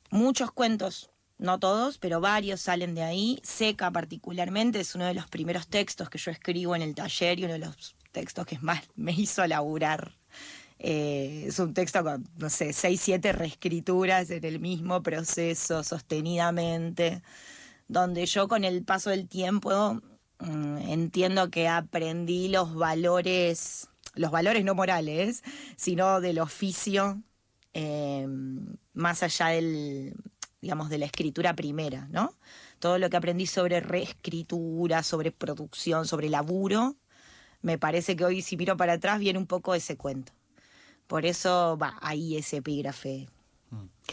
muchos 0.10 0.52
cuentos, 0.52 1.10
no 1.38 1.60
todos, 1.60 1.98
pero 1.98 2.22
varios 2.22 2.62
salen 2.62 2.96
de 2.96 3.04
ahí. 3.04 3.40
Seca 3.44 3.92
particularmente 3.92 4.80
es 4.80 4.96
uno 4.96 5.06
de 5.06 5.14
los 5.14 5.28
primeros 5.28 5.68
textos 5.68 6.10
que 6.10 6.18
yo 6.18 6.32
escribo 6.32 6.76
en 6.76 6.82
el 6.82 6.96
taller 6.96 7.40
y 7.40 7.44
uno 7.44 7.54
de 7.54 7.60
los 7.60 7.96
textos 8.14 8.46
que 8.46 8.58
más 8.60 8.82
me 8.96 9.12
hizo 9.12 9.46
laburar. 9.46 10.18
Eh, 10.80 11.46
es 11.48 11.60
un 11.60 11.74
texto 11.74 12.04
con, 12.04 12.28
no 12.38 12.50
sé, 12.50 12.74
seis, 12.74 13.02
siete 13.02 13.34
reescrituras 13.34 14.30
en 14.32 14.46
el 14.46 14.60
mismo 14.60 15.04
proceso, 15.04 15.84
sostenidamente, 15.84 17.22
donde 17.88 18.26
yo 18.26 18.48
con 18.48 18.64
el 18.64 18.84
paso 18.84 19.10
del 19.10 19.28
tiempo 19.28 20.02
mm, 20.40 20.78
entiendo 20.90 21.50
que 21.50 21.68
aprendí 21.68 22.50
los 22.50 22.76
valores, 22.76 23.90
los 24.16 24.32
valores 24.32 24.66
no 24.66 24.76
morales, 24.76 25.44
sino 25.78 26.22
del 26.22 26.40
oficio, 26.40 27.22
eh, 27.74 28.28
más 28.94 29.24
allá 29.24 29.48
del, 29.48 30.14
digamos, 30.62 30.90
de 30.90 30.98
la 30.98 31.06
escritura 31.06 31.56
primera, 31.56 32.08
¿no? 32.12 32.34
Todo 32.80 32.98
lo 32.98 33.10
que 33.10 33.18
aprendí 33.18 33.48
sobre 33.48 33.80
reescritura, 33.80 35.04
sobre 35.04 35.32
producción, 35.32 36.06
sobre 36.08 36.30
laburo, 36.30 36.98
me 37.64 37.80
parece 37.80 38.16
que 38.16 38.24
hoy 38.26 38.42
si 38.44 38.56
miro 38.56 38.78
para 38.78 38.94
atrás 38.94 39.20
viene 39.20 39.40
un 39.40 39.48
poco 39.48 39.74
ese 39.74 39.98
cuento. 39.98 40.32
Por 41.08 41.26
eso 41.26 41.78
va 41.82 41.98
ahí 42.02 42.38
ese 42.38 42.58
epígrafe 42.58 43.28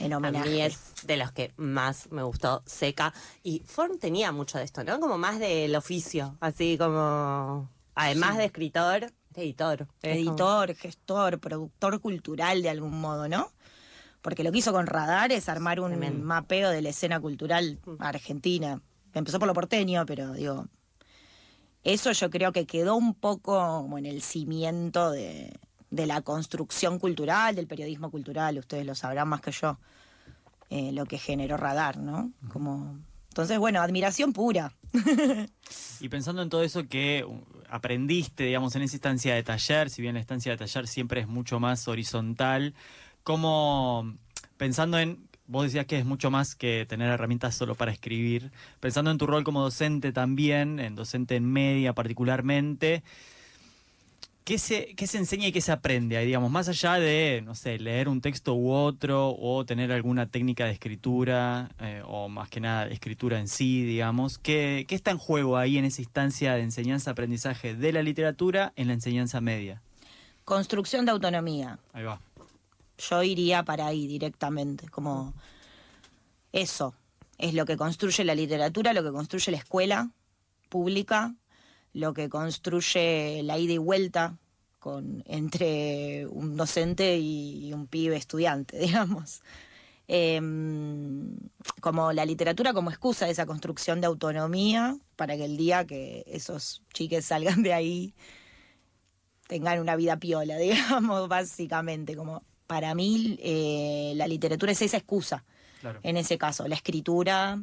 en 0.01 0.13
A 0.13 0.17
homenaje. 0.17 0.49
mí 0.49 0.63
es 0.63 0.79
de 1.05 1.17
los 1.19 1.33
que 1.33 1.53
más 1.57 2.11
me 2.11 2.23
gustó, 2.23 2.63
seca. 2.65 3.13
Y 3.43 3.63
Forn 3.67 3.99
tenía 3.99 4.33
mucho 4.33 4.57
de 4.59 4.65
esto, 4.65 4.83
¿no? 4.85 4.99
Como 5.01 5.19
más 5.19 5.39
del 5.39 5.77
oficio, 5.77 6.37
así 6.41 6.79
como... 6.79 7.69
Además 7.95 8.39
de 8.39 8.47
escritor, 8.47 9.13
editor. 9.35 9.87
Como- 10.01 10.15
editor, 10.15 10.75
gestor, 10.75 11.39
productor 11.39 12.01
cultural 12.01 12.63
de 12.63 12.71
algún 12.71 12.99
modo, 13.01 13.29
¿no? 13.29 13.53
Porque 14.23 14.45
lo 14.45 14.53
que 14.53 14.59
hizo 14.59 14.73
con 14.73 14.87
Radar 14.87 15.33
es 15.33 15.49
armar 15.49 15.81
un 15.81 15.89
Tremendo. 15.91 16.25
mapeo 16.25 16.71
de 16.71 16.83
la 16.83 16.91
escena 16.91 17.21
cultural 17.21 17.79
argentina. 17.99 18.81
Empezó 19.15 19.39
por 19.39 19.49
lo 19.49 19.55
porteño, 19.55 20.05
pero 20.07 20.33
digo, 20.33 20.67
eso 21.85 22.13
yo 22.13 22.31
creo 22.31 22.53
que 22.53 22.67
quedó 22.67 22.97
un 22.97 23.15
poco 23.15 23.53
como 23.55 23.99
en 23.99 24.07
el 24.07 24.23
cimiento 24.23 25.11
de, 25.11 25.53
de 25.91 26.07
la 26.07 26.23
construcción 26.23 26.99
cultural, 26.99 27.55
del 27.55 27.67
periodismo 27.67 28.11
cultural, 28.11 28.59
ustedes 28.59 28.87
lo 28.87 28.95
sabrán 28.95 29.29
más 29.29 29.41
que 29.41 29.53
yo, 29.53 29.79
eh, 30.71 30.93
lo 30.93 31.05
que 31.05 31.19
generó 31.19 31.57
Radar, 31.57 31.99
¿no? 31.99 32.33
Como, 32.53 32.99
entonces, 33.29 33.59
bueno, 33.59 33.81
admiración 33.81 34.33
pura. 34.33 34.73
Y 36.01 36.09
pensando 36.09 36.41
en 36.41 36.49
todo 36.49 36.63
eso 36.63 36.89
que 36.89 37.25
uh, 37.25 37.45
aprendiste, 37.69 38.45
digamos, 38.45 38.75
en 38.75 38.83
esa 38.83 38.97
instancia 38.97 39.35
de 39.35 39.43
taller, 39.43 39.91
si 39.91 40.01
bien 40.01 40.15
la 40.15 40.21
instancia 40.21 40.53
de 40.53 40.59
taller 40.59 40.89
siempre 40.89 41.21
es 41.21 41.29
mucho 41.29 41.61
más 41.61 41.87
horizontal, 41.89 42.75
como 43.23 44.17
pensando 44.57 44.99
en, 44.99 45.29
vos 45.51 45.65
decías 45.65 45.85
que 45.85 45.99
es 45.99 46.05
mucho 46.05 46.31
más 46.31 46.55
que 46.55 46.87
tener 46.89 47.11
herramientas 47.11 47.55
solo 47.55 47.75
para 47.75 47.93
escribir, 47.93 48.53
pensando 48.79 49.11
en 49.11 49.19
tu 49.19 49.27
rol 49.27 49.43
como 49.43 49.63
docente 49.63 50.13
también, 50.13 50.79
en 50.79 50.95
docente 50.95 51.37
en 51.37 51.45
media 51.45 51.93
particularmente, 51.93 53.03
¿Qué 54.45 54.59
se, 54.59 54.95
¿Qué 54.97 55.07
se 55.07 55.19
enseña 55.19 55.47
y 55.47 55.53
qué 55.53 55.61
se 55.61 55.71
aprende 55.71 56.17
ahí, 56.17 56.27
digamos? 56.27 56.51
Más 56.51 56.69
allá 56.69 56.95
de, 56.95 57.43
no 57.45 57.55
sé, 57.55 57.79
leer 57.79 58.09
un 58.09 58.21
texto 58.21 58.55
u 58.55 58.73
otro 58.73 59.37
o 59.39 59.65
tener 59.65 59.93
alguna 59.93 60.27
técnica 60.27 60.65
de 60.65 60.73
escritura 60.73 61.71
eh, 61.79 62.03
o 62.05 62.29
más 62.29 62.49
que 62.49 62.59
nada 62.59 62.89
escritura 62.89 63.39
en 63.39 63.47
sí, 63.47 63.85
digamos. 63.85 64.39
¿Qué, 64.39 64.87
¿Qué 64.89 64.95
está 64.95 65.13
en 65.13 65.19
juego 65.19 65.57
ahí 65.57 65.79
en 65.79 65.85
esa 65.85 66.01
instancia 66.01 66.55
de 66.55 66.63
enseñanza-aprendizaje 66.63 67.77
de 67.77 67.93
la 67.93 68.03
literatura 68.03 68.73
en 68.77 68.89
la 68.89 68.95
enseñanza 68.95 69.41
media? 69.41 69.83
Construcción 70.45 71.05
de 71.05 71.13
autonomía. 71.13 71.79
Ahí 71.93 72.03
va. 72.03 72.21
Yo 73.01 73.23
iría 73.23 73.65
para 73.65 73.87
ahí 73.87 74.07
directamente, 74.07 74.89
como 74.89 75.35
eso 76.53 76.95
es 77.39 77.55
lo 77.55 77.65
que 77.65 77.77
construye 77.77 78.25
la 78.25 78.35
literatura, 78.35 78.93
lo 78.93 79.03
que 79.03 79.13
construye 79.13 79.51
la 79.51 79.59
escuela 79.59 80.11
pública, 80.69 81.35
lo 81.93 82.15
que 82.15 82.29
construye 82.29 83.43
la 83.43 83.59
ida 83.59 83.73
y 83.73 83.79
vuelta 83.79 84.39
con, 84.79 85.23
entre 85.27 86.27
un 86.27 86.57
docente 86.57 87.19
y 87.19 87.73
un 87.73 87.87
pibe 87.87 88.17
estudiante, 88.17 88.79
digamos. 88.81 89.43
Em, 90.13 91.37
como 91.81 92.13
la 92.13 92.25
literatura 92.25 92.73
como 92.73 92.91
excusa 92.91 93.27
de 93.27 93.31
esa 93.31 93.47
construcción 93.47 94.01
de 94.01 94.09
autonomía 94.09 94.99
para 95.15 95.37
que 95.37 95.45
el 95.45 95.57
día 95.57 95.87
que 95.87 96.25
esos 96.27 96.83
chiques 96.93 97.27
salgan 97.27 97.63
de 97.63 97.73
ahí 97.73 98.15
tengan 99.47 99.79
una 99.79 99.95
vida 99.95 100.17
piola, 100.17 100.57
digamos, 100.59 101.29
básicamente. 101.29 102.17
Como 102.17 102.43
para 102.71 102.95
mí 102.95 103.37
eh, 103.43 104.13
la 104.15 104.29
literatura 104.29 104.71
es 104.71 104.81
esa 104.81 104.97
excusa, 104.97 105.43
Claro. 105.81 105.99
en 106.05 106.17
ese 106.17 106.39
caso. 106.39 106.69
La 106.69 106.77
escritura, 106.77 107.61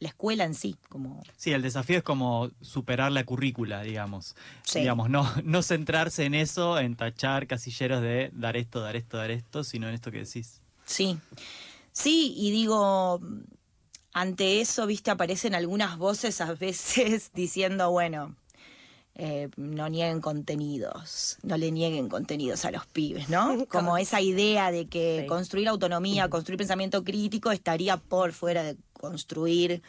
la 0.00 0.08
escuela 0.08 0.42
en 0.42 0.54
sí, 0.54 0.74
como 0.88 1.22
Sí, 1.36 1.52
el 1.52 1.62
desafío 1.62 1.98
es 1.98 2.02
como 2.02 2.50
superar 2.60 3.12
la 3.12 3.22
currícula, 3.22 3.82
digamos. 3.82 4.34
Sí. 4.64 4.80
Digamos, 4.80 5.10
no, 5.10 5.30
no 5.44 5.62
centrarse 5.62 6.24
en 6.24 6.34
eso, 6.34 6.76
en 6.80 6.96
tachar 6.96 7.46
casilleros 7.46 8.02
de 8.02 8.30
dar 8.32 8.56
esto, 8.56 8.80
dar 8.80 8.96
esto, 8.96 9.16
dar 9.16 9.30
esto, 9.30 9.62
sino 9.62 9.86
en 9.88 9.94
esto 9.94 10.10
que 10.10 10.24
decís. 10.24 10.60
Sí, 10.84 11.16
sí, 11.92 12.34
y 12.36 12.50
digo, 12.50 13.20
ante 14.12 14.60
eso, 14.60 14.88
viste, 14.88 15.12
aparecen 15.12 15.54
algunas 15.54 15.98
voces 15.98 16.40
a 16.40 16.52
veces 16.54 17.30
diciendo, 17.34 17.92
bueno, 17.92 18.34
eh, 19.16 19.48
no 19.56 19.88
nieguen 19.88 20.20
contenidos, 20.20 21.38
no 21.42 21.56
le 21.56 21.70
nieguen 21.70 22.08
contenidos 22.08 22.64
a 22.64 22.70
los 22.72 22.86
pibes, 22.86 23.28
¿no? 23.28 23.64
Como 23.68 23.96
esa 23.96 24.20
idea 24.20 24.70
de 24.72 24.86
que 24.86 25.20
Sí. 25.22 25.26
construir 25.26 25.68
autonomía, 25.68 26.28
construir 26.28 26.58
pensamiento 26.58 27.04
crítico 27.04 27.52
estaría 27.52 27.96
por 27.96 28.32
fuera 28.32 28.62
de 28.64 28.76
construir 28.92 29.82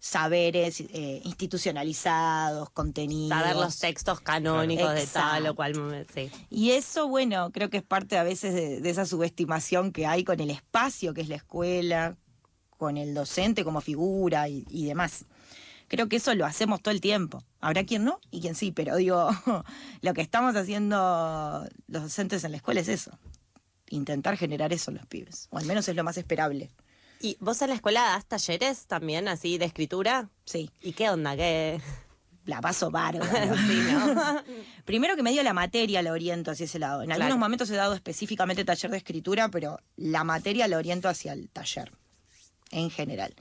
saberes 0.00 0.80
eh, 0.80 1.20
institucionalizados, 1.24 2.70
contenidos. 2.70 3.38
Saber 3.38 3.56
los 3.56 3.78
textos 3.78 4.20
canónicos 4.20 4.94
de 4.94 5.06
tal 5.06 5.46
o 5.46 5.54
cual 5.54 5.76
momento. 5.76 6.12
Sí. 6.14 6.30
Y 6.50 6.72
eso, 6.72 7.06
bueno, 7.08 7.50
creo 7.52 7.70
que 7.70 7.76
es 7.78 7.82
parte 7.84 8.18
a 8.18 8.24
veces 8.24 8.54
de, 8.54 8.80
de 8.80 8.90
esa 8.90 9.06
subestimación 9.06 9.92
que 9.92 10.06
hay 10.06 10.24
con 10.24 10.40
el 10.40 10.50
espacio 10.50 11.14
que 11.14 11.20
es 11.20 11.28
la 11.28 11.36
escuela, 11.36 12.16
con 12.70 12.96
el 12.96 13.14
docente 13.14 13.62
como 13.62 13.80
figura 13.80 14.48
y, 14.48 14.64
y 14.68 14.86
demás. 14.86 15.24
Creo 15.92 16.08
que 16.08 16.16
eso 16.16 16.34
lo 16.34 16.46
hacemos 16.46 16.80
todo 16.80 16.94
el 16.94 17.02
tiempo. 17.02 17.44
Habrá 17.60 17.84
quien 17.84 18.02
no 18.02 18.18
y 18.30 18.40
quien 18.40 18.54
sí, 18.54 18.72
pero 18.72 18.96
digo, 18.96 19.28
lo 20.00 20.14
que 20.14 20.22
estamos 20.22 20.56
haciendo 20.56 21.68
los 21.86 22.02
docentes 22.04 22.42
en 22.44 22.52
la 22.52 22.56
escuela 22.56 22.80
es 22.80 22.88
eso. 22.88 23.10
Intentar 23.90 24.38
generar 24.38 24.72
eso 24.72 24.90
en 24.90 24.96
los 24.96 25.06
pibes. 25.06 25.48
O 25.50 25.58
al 25.58 25.66
menos 25.66 25.86
es 25.88 25.94
lo 25.94 26.02
más 26.02 26.16
esperable. 26.16 26.70
¿Y 27.20 27.36
vos 27.40 27.60
en 27.60 27.68
la 27.68 27.74
escuela 27.74 28.00
das 28.04 28.24
talleres 28.24 28.86
también 28.86 29.28
así 29.28 29.58
de 29.58 29.66
escritura? 29.66 30.30
Sí, 30.46 30.70
¿Y 30.80 30.92
qué 30.94 31.10
onda? 31.10 31.36
¿Qué? 31.36 31.78
la 32.46 32.62
paso 32.62 32.90
bárbaro. 32.90 33.24
Sí, 33.68 33.82
¿no? 33.92 34.42
Primero 34.86 35.14
que 35.14 35.22
medio 35.22 35.42
la 35.42 35.52
materia 35.52 36.00
la 36.00 36.10
oriento 36.12 36.52
hacia 36.52 36.64
ese 36.64 36.78
lado. 36.78 37.02
En 37.02 37.08
Claro. 37.08 37.22
algunos 37.24 37.38
momentos 37.38 37.68
he 37.68 37.76
dado 37.76 37.92
específicamente 37.92 38.64
taller 38.64 38.90
de 38.90 38.96
escritura, 38.96 39.50
pero 39.50 39.78
la 39.96 40.24
materia 40.24 40.66
la 40.68 40.78
oriento 40.78 41.10
hacia 41.10 41.34
el 41.34 41.50
taller, 41.50 41.92
en 42.70 42.88
general. 42.88 43.34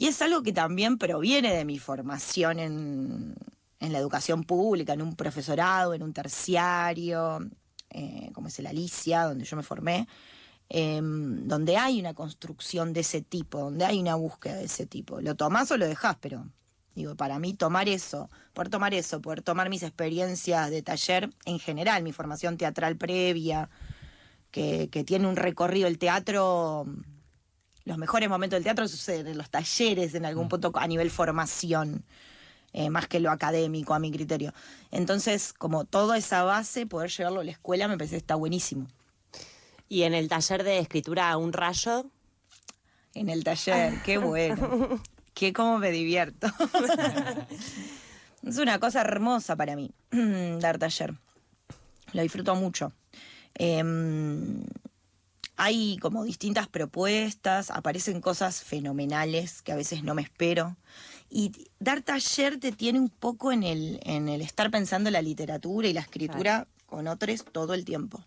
Y 0.00 0.06
es 0.06 0.22
algo 0.22 0.42
que 0.42 0.54
también 0.54 0.96
proviene 0.96 1.52
de 1.52 1.66
mi 1.66 1.78
formación 1.78 2.58
en, 2.58 3.34
en 3.80 3.92
la 3.92 3.98
educación 3.98 4.44
pública, 4.44 4.94
en 4.94 5.02
un 5.02 5.14
profesorado, 5.14 5.92
en 5.92 6.02
un 6.02 6.14
terciario, 6.14 7.40
eh, 7.90 8.30
como 8.32 8.48
es 8.48 8.58
el 8.58 8.66
Alicia, 8.66 9.24
donde 9.24 9.44
yo 9.44 9.58
me 9.58 9.62
formé, 9.62 10.08
em, 10.70 11.46
donde 11.46 11.76
hay 11.76 12.00
una 12.00 12.14
construcción 12.14 12.94
de 12.94 13.00
ese 13.00 13.20
tipo, 13.20 13.60
donde 13.60 13.84
hay 13.84 14.00
una 14.00 14.14
búsqueda 14.14 14.54
de 14.54 14.64
ese 14.64 14.86
tipo. 14.86 15.20
Lo 15.20 15.34
tomás 15.34 15.70
o 15.70 15.76
lo 15.76 15.86
dejás, 15.86 16.16
pero 16.18 16.46
Digo, 16.94 17.14
para 17.14 17.38
mí 17.38 17.52
tomar 17.54 17.88
eso, 17.88 18.30
poder 18.54 18.70
tomar 18.70 18.94
eso, 18.94 19.20
poder 19.20 19.42
tomar 19.42 19.68
mis 19.68 19.82
experiencias 19.82 20.70
de 20.70 20.82
taller 20.82 21.30
en 21.44 21.58
general, 21.58 22.02
mi 22.02 22.12
formación 22.12 22.56
teatral 22.56 22.96
previa, 22.96 23.68
que, 24.50 24.88
que 24.90 25.04
tiene 25.04 25.28
un 25.28 25.36
recorrido, 25.36 25.86
el 25.86 25.98
teatro, 25.98 26.86
los 27.84 27.98
mejores 27.98 28.28
momentos 28.28 28.56
del 28.56 28.64
teatro 28.64 28.86
suceden 28.88 29.26
en 29.26 29.38
los 29.38 29.50
talleres, 29.50 30.14
en 30.14 30.24
algún 30.24 30.48
punto 30.48 30.72
a 30.74 30.86
nivel 30.86 31.10
formación, 31.10 32.04
eh, 32.72 32.90
más 32.90 33.08
que 33.08 33.20
lo 33.20 33.30
académico 33.30 33.94
a 33.94 33.98
mi 33.98 34.12
criterio. 34.12 34.52
Entonces, 34.90 35.52
como 35.52 35.84
toda 35.84 36.16
esa 36.16 36.42
base, 36.44 36.86
poder 36.86 37.10
llevarlo 37.10 37.40
a 37.40 37.44
la 37.44 37.50
escuela 37.50 37.88
me 37.88 37.96
parece 37.96 38.12
que 38.12 38.18
está 38.18 38.34
buenísimo. 38.34 38.86
Y 39.88 40.02
en 40.02 40.14
el 40.14 40.28
taller 40.28 40.62
de 40.62 40.78
escritura 40.78 41.36
un 41.36 41.52
rayo, 41.52 42.06
En 43.14 43.28
el 43.28 43.42
taller, 43.42 43.94
qué 44.04 44.18
bueno. 44.18 45.00
Qué 45.34 45.52
cómo 45.52 45.78
me 45.78 45.90
divierto. 45.90 46.48
es 48.42 48.58
una 48.58 48.78
cosa 48.78 49.00
hermosa 49.00 49.56
para 49.56 49.74
mí, 49.74 49.90
dar 50.60 50.78
taller. 50.78 51.14
Lo 52.12 52.22
disfruto 52.22 52.54
mucho. 52.56 52.92
Em, 53.54 54.64
hay 55.62 55.98
como 55.98 56.24
distintas 56.24 56.68
propuestas, 56.68 57.70
aparecen 57.70 58.22
cosas 58.22 58.62
fenomenales 58.62 59.60
que 59.60 59.72
a 59.72 59.76
veces 59.76 60.02
no 60.02 60.14
me 60.14 60.22
espero. 60.22 60.78
Y 61.28 61.52
dar 61.78 62.00
taller 62.00 62.58
te 62.58 62.72
tiene 62.72 62.98
un 62.98 63.10
poco 63.10 63.52
en 63.52 63.62
el, 63.62 64.00
en 64.04 64.30
el 64.30 64.40
estar 64.40 64.70
pensando 64.70 65.10
la 65.10 65.20
literatura 65.20 65.86
y 65.86 65.92
la 65.92 66.00
escritura 66.00 66.66
con 66.86 67.06
otros 67.08 67.44
todo 67.44 67.74
el 67.74 67.84
tiempo. 67.84 68.24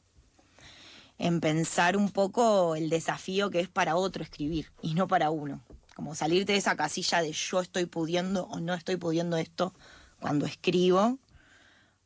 En 1.17 1.41
pensar 1.41 1.97
un 1.97 2.11
poco 2.11 2.75
el 2.75 2.91
desafío 2.91 3.49
que 3.49 3.61
es 3.61 3.67
para 3.67 3.95
otro 3.95 4.21
escribir 4.21 4.67
y 4.83 4.93
no 4.93 5.07
para 5.07 5.31
uno. 5.31 5.59
Como 5.95 6.13
salirte 6.13 6.51
de 6.51 6.59
esa 6.59 6.75
casilla 6.75 7.23
de 7.23 7.31
yo 7.31 7.61
estoy 7.61 7.87
pudiendo 7.87 8.43
o 8.45 8.59
no 8.59 8.75
estoy 8.75 8.97
pudiendo 8.97 9.37
esto 9.37 9.73
cuando 10.19 10.45
escribo, 10.45 11.17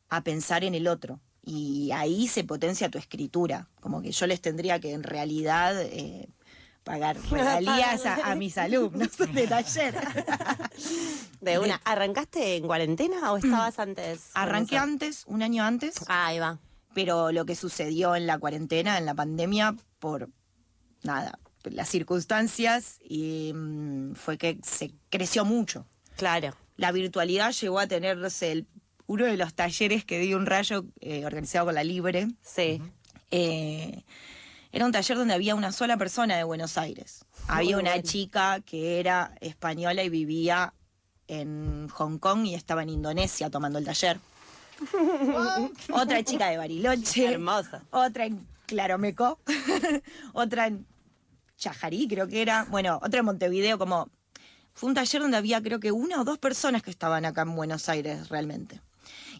a 0.08 0.22
pensar 0.22 0.64
en 0.64 0.74
el 0.74 0.88
otro. 0.88 1.20
Y 1.50 1.90
ahí 1.92 2.28
se 2.28 2.44
potencia 2.44 2.90
tu 2.90 2.98
escritura. 2.98 3.68
Como 3.80 4.02
que 4.02 4.12
yo 4.12 4.26
les 4.26 4.40
tendría 4.42 4.78
que 4.80 4.92
en 4.92 5.02
realidad 5.02 5.80
eh, 5.80 6.28
pagar 6.84 7.16
regalías 7.30 8.04
a, 8.04 8.30
a 8.30 8.34
mis 8.34 8.58
alumnos 8.58 9.16
de 9.32 9.46
taller. 9.46 9.94
de 11.40 11.58
una. 11.58 11.80
¿Arrancaste 11.84 12.56
en 12.56 12.66
cuarentena 12.66 13.32
o 13.32 13.36
estabas 13.38 13.78
antes? 13.78 14.30
Arranqué 14.34 14.76
eso? 14.76 14.84
antes, 14.84 15.24
un 15.26 15.42
año 15.42 15.64
antes, 15.64 15.96
Ah, 16.08 16.26
ahí 16.26 16.38
va. 16.38 16.58
pero 16.94 17.32
lo 17.32 17.46
que 17.46 17.56
sucedió 17.56 18.14
en 18.14 18.26
la 18.26 18.38
cuarentena, 18.38 18.98
en 18.98 19.06
la 19.06 19.14
pandemia, 19.14 19.74
por 19.98 20.28
nada, 21.02 21.38
las 21.64 21.88
circunstancias, 21.88 22.98
y 23.02 23.52
mm, 23.54 24.14
fue 24.14 24.36
que 24.38 24.58
se 24.62 24.92
creció 25.10 25.44
mucho. 25.44 25.86
Claro. 26.16 26.54
La 26.76 26.92
virtualidad 26.92 27.52
llegó 27.52 27.78
a 27.78 27.86
tener, 27.86 28.16
no 28.18 28.30
sé, 28.30 28.52
el- 28.52 28.66
uno 29.08 29.24
de 29.24 29.36
los 29.36 29.54
talleres 29.54 30.04
que 30.04 30.20
di 30.20 30.34
un 30.34 30.46
rayo 30.46 30.84
eh, 31.00 31.24
organizado 31.24 31.66
con 31.66 31.74
la 31.74 31.82
Libre. 31.82 32.28
Sí. 32.42 32.80
eh, 33.30 34.04
era 34.70 34.84
un 34.84 34.92
taller 34.92 35.16
donde 35.16 35.32
había 35.32 35.54
una 35.54 35.72
sola 35.72 35.96
persona 35.96 36.36
de 36.36 36.44
Buenos 36.44 36.76
Aires. 36.76 37.24
Había 37.48 37.78
una 37.78 37.92
bueno. 37.92 38.02
chica 38.06 38.60
que 38.60 39.00
era 39.00 39.34
española 39.40 40.04
y 40.04 40.10
vivía 40.10 40.74
en 41.26 41.88
Hong 41.88 42.18
Kong 42.18 42.44
y 42.46 42.54
estaba 42.54 42.82
en 42.82 42.90
Indonesia 42.90 43.48
tomando 43.48 43.78
el 43.78 43.86
taller. 43.86 44.20
Otra 45.92 46.22
chica 46.22 46.48
de 46.50 46.58
Bariloche. 46.58 47.32
Hermosa. 47.32 47.82
Otra 47.90 48.26
en 48.26 48.46
Claromeco. 48.66 49.40
otra 50.34 50.66
en 50.66 50.86
Chajarí, 51.56 52.06
creo 52.06 52.28
que 52.28 52.42
era. 52.42 52.66
Bueno, 52.70 53.00
otra 53.02 53.20
en 53.20 53.24
Montevideo, 53.24 53.78
como. 53.78 54.10
Fue 54.74 54.88
un 54.88 54.94
taller 54.94 55.22
donde 55.22 55.38
había 55.38 55.60
creo 55.60 55.80
que 55.80 55.90
una 55.90 56.20
o 56.20 56.24
dos 56.24 56.38
personas 56.38 56.82
que 56.84 56.90
estaban 56.90 57.24
acá 57.24 57.42
en 57.42 57.56
Buenos 57.56 57.88
Aires 57.88 58.28
realmente. 58.28 58.80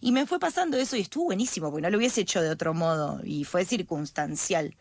Y 0.01 0.11
me 0.11 0.25
fue 0.25 0.39
pasando 0.39 0.77
eso 0.77 0.95
y 0.95 1.01
estuvo 1.01 1.25
buenísimo, 1.25 1.69
porque 1.69 1.81
no 1.81 1.89
lo 1.89 1.97
hubiese 1.97 2.21
hecho 2.21 2.41
de 2.41 2.49
otro 2.49 2.73
modo 2.73 3.21
y 3.23 3.43
fue 3.43 3.65
circunstancial. 3.65 4.75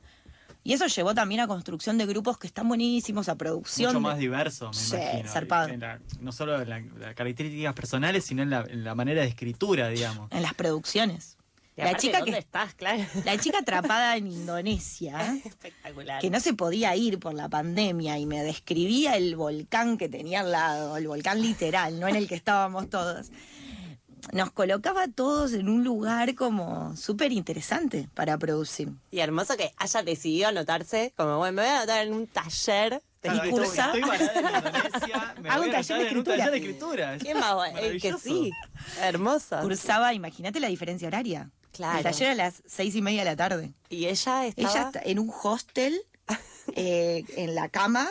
Y 0.64 0.74
eso 0.74 0.86
llevó 0.86 1.14
también 1.14 1.40
a 1.40 1.46
construcción 1.46 1.96
de 1.98 2.04
grupos 2.06 2.36
que 2.38 2.46
están 2.46 2.68
buenísimos, 2.68 3.28
a 3.28 3.36
producción. 3.36 3.88
Mucho 3.94 3.98
de- 4.00 4.02
más 4.02 4.18
diverso, 4.18 4.68
me 4.68 4.74
Sí, 4.74 4.96
imagino. 4.96 5.28
zarpado. 5.30 5.68
En 5.68 5.80
la- 5.80 5.98
no 6.20 6.30
solo 6.32 6.60
en 6.60 6.68
la- 6.68 6.80
las 6.80 7.14
características 7.14 7.72
personales, 7.74 8.24
sino 8.24 8.42
en 8.42 8.50
la, 8.50 8.66
en 8.68 8.84
la 8.84 8.94
manera 8.94 9.22
de 9.22 9.28
escritura, 9.28 9.88
digamos. 9.88 10.30
en 10.30 10.42
las 10.42 10.54
producciones. 10.54 11.36
Y 11.76 11.80
La 11.82 11.96
chica, 11.96 12.18
¿dónde 12.18 12.32
que, 12.32 12.38
estás? 12.38 12.74
Claro. 12.74 13.04
la 13.24 13.38
chica 13.38 13.58
atrapada 13.60 14.16
en 14.16 14.26
Indonesia. 14.32 15.38
Espectacular. 15.44 16.20
que 16.20 16.28
no 16.28 16.40
se 16.40 16.52
podía 16.52 16.94
ir 16.96 17.20
por 17.20 17.34
la 17.34 17.48
pandemia 17.48 18.18
y 18.18 18.26
me 18.26 18.42
describía 18.42 19.16
el 19.16 19.36
volcán 19.36 19.96
que 19.96 20.08
tenía 20.08 20.40
al 20.40 20.50
lado, 20.50 20.96
el 20.96 21.06
volcán 21.06 21.40
literal, 21.40 22.00
no 22.00 22.08
en 22.08 22.16
el 22.16 22.26
que 22.26 22.34
estábamos 22.34 22.90
todos. 22.90 23.28
Nos 24.32 24.50
colocaba 24.52 25.04
a 25.04 25.08
todos 25.08 25.52
en 25.52 25.68
un 25.68 25.84
lugar 25.84 26.34
como 26.34 26.96
súper 26.96 27.32
interesante 27.32 28.08
para 28.14 28.36
producir. 28.38 28.90
Y 29.10 29.20
hermoso 29.20 29.56
que 29.56 29.72
haya 29.76 30.02
decidido 30.02 30.48
anotarse, 30.48 31.12
como, 31.16 31.38
bueno, 31.38 31.52
me 31.54 31.62
voy 31.62 31.70
a 31.70 31.76
anotar 31.78 32.06
en 32.06 32.12
un 32.14 32.26
taller 32.26 33.02
de 33.22 33.28
Claro, 33.30 33.38
escritura. 33.42 33.66
cursa. 33.66 33.92
Estoy 33.94 35.12
me 35.42 35.48
Hago 35.50 35.64
un 35.64 35.70
taller 35.70 35.86
de 35.86 35.94
en 35.94 36.00
un 36.00 36.06
escritura. 36.06 36.36
taller 36.36 36.50
de 36.50 36.56
escritura. 36.58 37.18
¿Qué 37.22 37.34
más? 37.34 37.70
Eh, 37.80 37.98
que 38.00 38.12
sí. 38.14 38.50
Hermoso. 39.00 39.58
Cursaba, 39.60 40.14
imagínate 40.14 40.60
la 40.60 40.68
diferencia 40.68 41.08
horaria. 41.08 41.50
Claro. 41.72 41.98
El 41.98 42.04
taller 42.04 42.28
a 42.30 42.34
las 42.34 42.62
seis 42.66 42.94
y 42.94 43.02
media 43.02 43.20
de 43.24 43.30
la 43.30 43.36
tarde. 43.36 43.72
Y 43.88 44.06
ella 44.06 44.46
estaba... 44.46 44.70
Ella 44.70 44.82
está 44.86 45.00
en 45.04 45.18
un 45.18 45.32
hostel, 45.42 46.00
eh, 46.76 47.24
en 47.36 47.54
la 47.54 47.68
cama, 47.68 48.08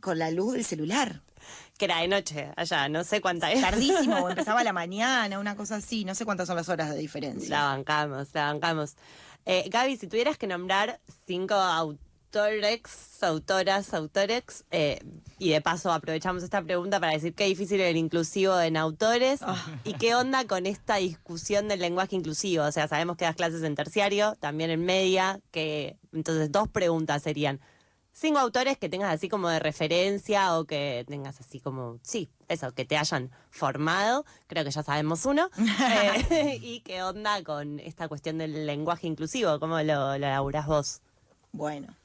con 0.00 0.18
la 0.18 0.30
luz 0.30 0.54
del 0.54 0.64
celular. 0.64 1.22
Que 1.78 1.86
era 1.86 1.98
de 1.98 2.08
noche 2.08 2.52
allá, 2.56 2.88
no 2.88 3.02
sé 3.02 3.20
cuánta 3.20 3.50
es. 3.50 3.60
Tardísimo, 3.60 4.16
o 4.16 4.28
empezaba 4.30 4.60
a 4.60 4.64
la 4.64 4.72
mañana, 4.72 5.38
una 5.38 5.56
cosa 5.56 5.76
así. 5.76 6.04
No 6.04 6.14
sé 6.14 6.24
cuántas 6.24 6.46
son 6.46 6.56
las 6.56 6.68
horas 6.68 6.90
de 6.90 6.98
diferencia. 6.98 7.50
La 7.50 7.64
bancamos, 7.64 8.28
la 8.32 8.52
bancamos. 8.52 8.96
Eh, 9.46 9.68
Gaby, 9.68 9.96
si 9.96 10.06
tuvieras 10.06 10.38
que 10.38 10.46
nombrar 10.46 11.00
cinco 11.26 11.54
autorex, 11.54 13.22
autoras, 13.22 13.92
autorex, 13.92 14.64
eh, 14.70 15.00
y 15.38 15.50
de 15.50 15.60
paso 15.60 15.92
aprovechamos 15.92 16.42
esta 16.42 16.62
pregunta 16.62 16.98
para 16.98 17.12
decir 17.12 17.34
qué 17.34 17.44
difícil 17.44 17.80
el 17.80 17.96
inclusivo 17.96 18.58
en 18.60 18.76
autores 18.76 19.40
y 19.84 19.92
qué 19.94 20.14
onda 20.14 20.46
con 20.46 20.66
esta 20.66 20.96
discusión 20.96 21.68
del 21.68 21.80
lenguaje 21.80 22.16
inclusivo. 22.16 22.64
O 22.64 22.72
sea, 22.72 22.88
sabemos 22.88 23.16
que 23.16 23.24
das 23.24 23.36
clases 23.36 23.62
en 23.62 23.74
terciario, 23.74 24.36
también 24.40 24.70
en 24.70 24.84
media, 24.84 25.40
que 25.50 25.98
entonces 26.12 26.50
dos 26.50 26.68
preguntas 26.68 27.22
serían. 27.22 27.60
Cinco 28.16 28.38
autores 28.38 28.78
que 28.78 28.88
tengas 28.88 29.12
así 29.12 29.28
como 29.28 29.48
de 29.48 29.58
referencia 29.58 30.56
o 30.56 30.66
que 30.66 31.04
tengas 31.08 31.40
así 31.40 31.58
como, 31.58 31.98
sí, 32.02 32.30
eso, 32.46 32.72
que 32.72 32.84
te 32.84 32.96
hayan 32.96 33.32
formado, 33.50 34.24
creo 34.46 34.62
que 34.64 34.70
ya 34.70 34.84
sabemos 34.84 35.26
uno. 35.26 35.50
Eh, 36.30 36.58
y 36.62 36.80
qué 36.80 37.02
onda 37.02 37.42
con 37.42 37.80
esta 37.80 38.06
cuestión 38.06 38.38
del 38.38 38.66
lenguaje 38.66 39.08
inclusivo, 39.08 39.58
cómo 39.58 39.80
lo, 39.82 40.16
lo 40.16 40.50
vos. 40.66 41.00
Bueno. 41.50 41.96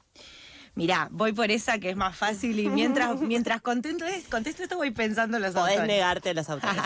Mirá, 0.74 1.10
voy 1.12 1.32
por 1.34 1.52
esa 1.52 1.78
que 1.78 1.92
es 1.92 1.96
más 1.96 2.16
fácil 2.16 2.60
y 2.60 2.70
mientras, 2.70 3.20
mientras 3.22 3.62
contesto, 3.62 4.06
contesto 4.32 4.64
esto 4.64 4.78
voy 4.78 4.92
pensando 4.92 5.38
en 5.38 5.44
los 5.44 5.54
Podés 5.54 5.78
autores. 5.78 5.88
negarte 5.88 6.30
a 6.32 6.34
los 6.34 6.50
autores. 6.50 6.82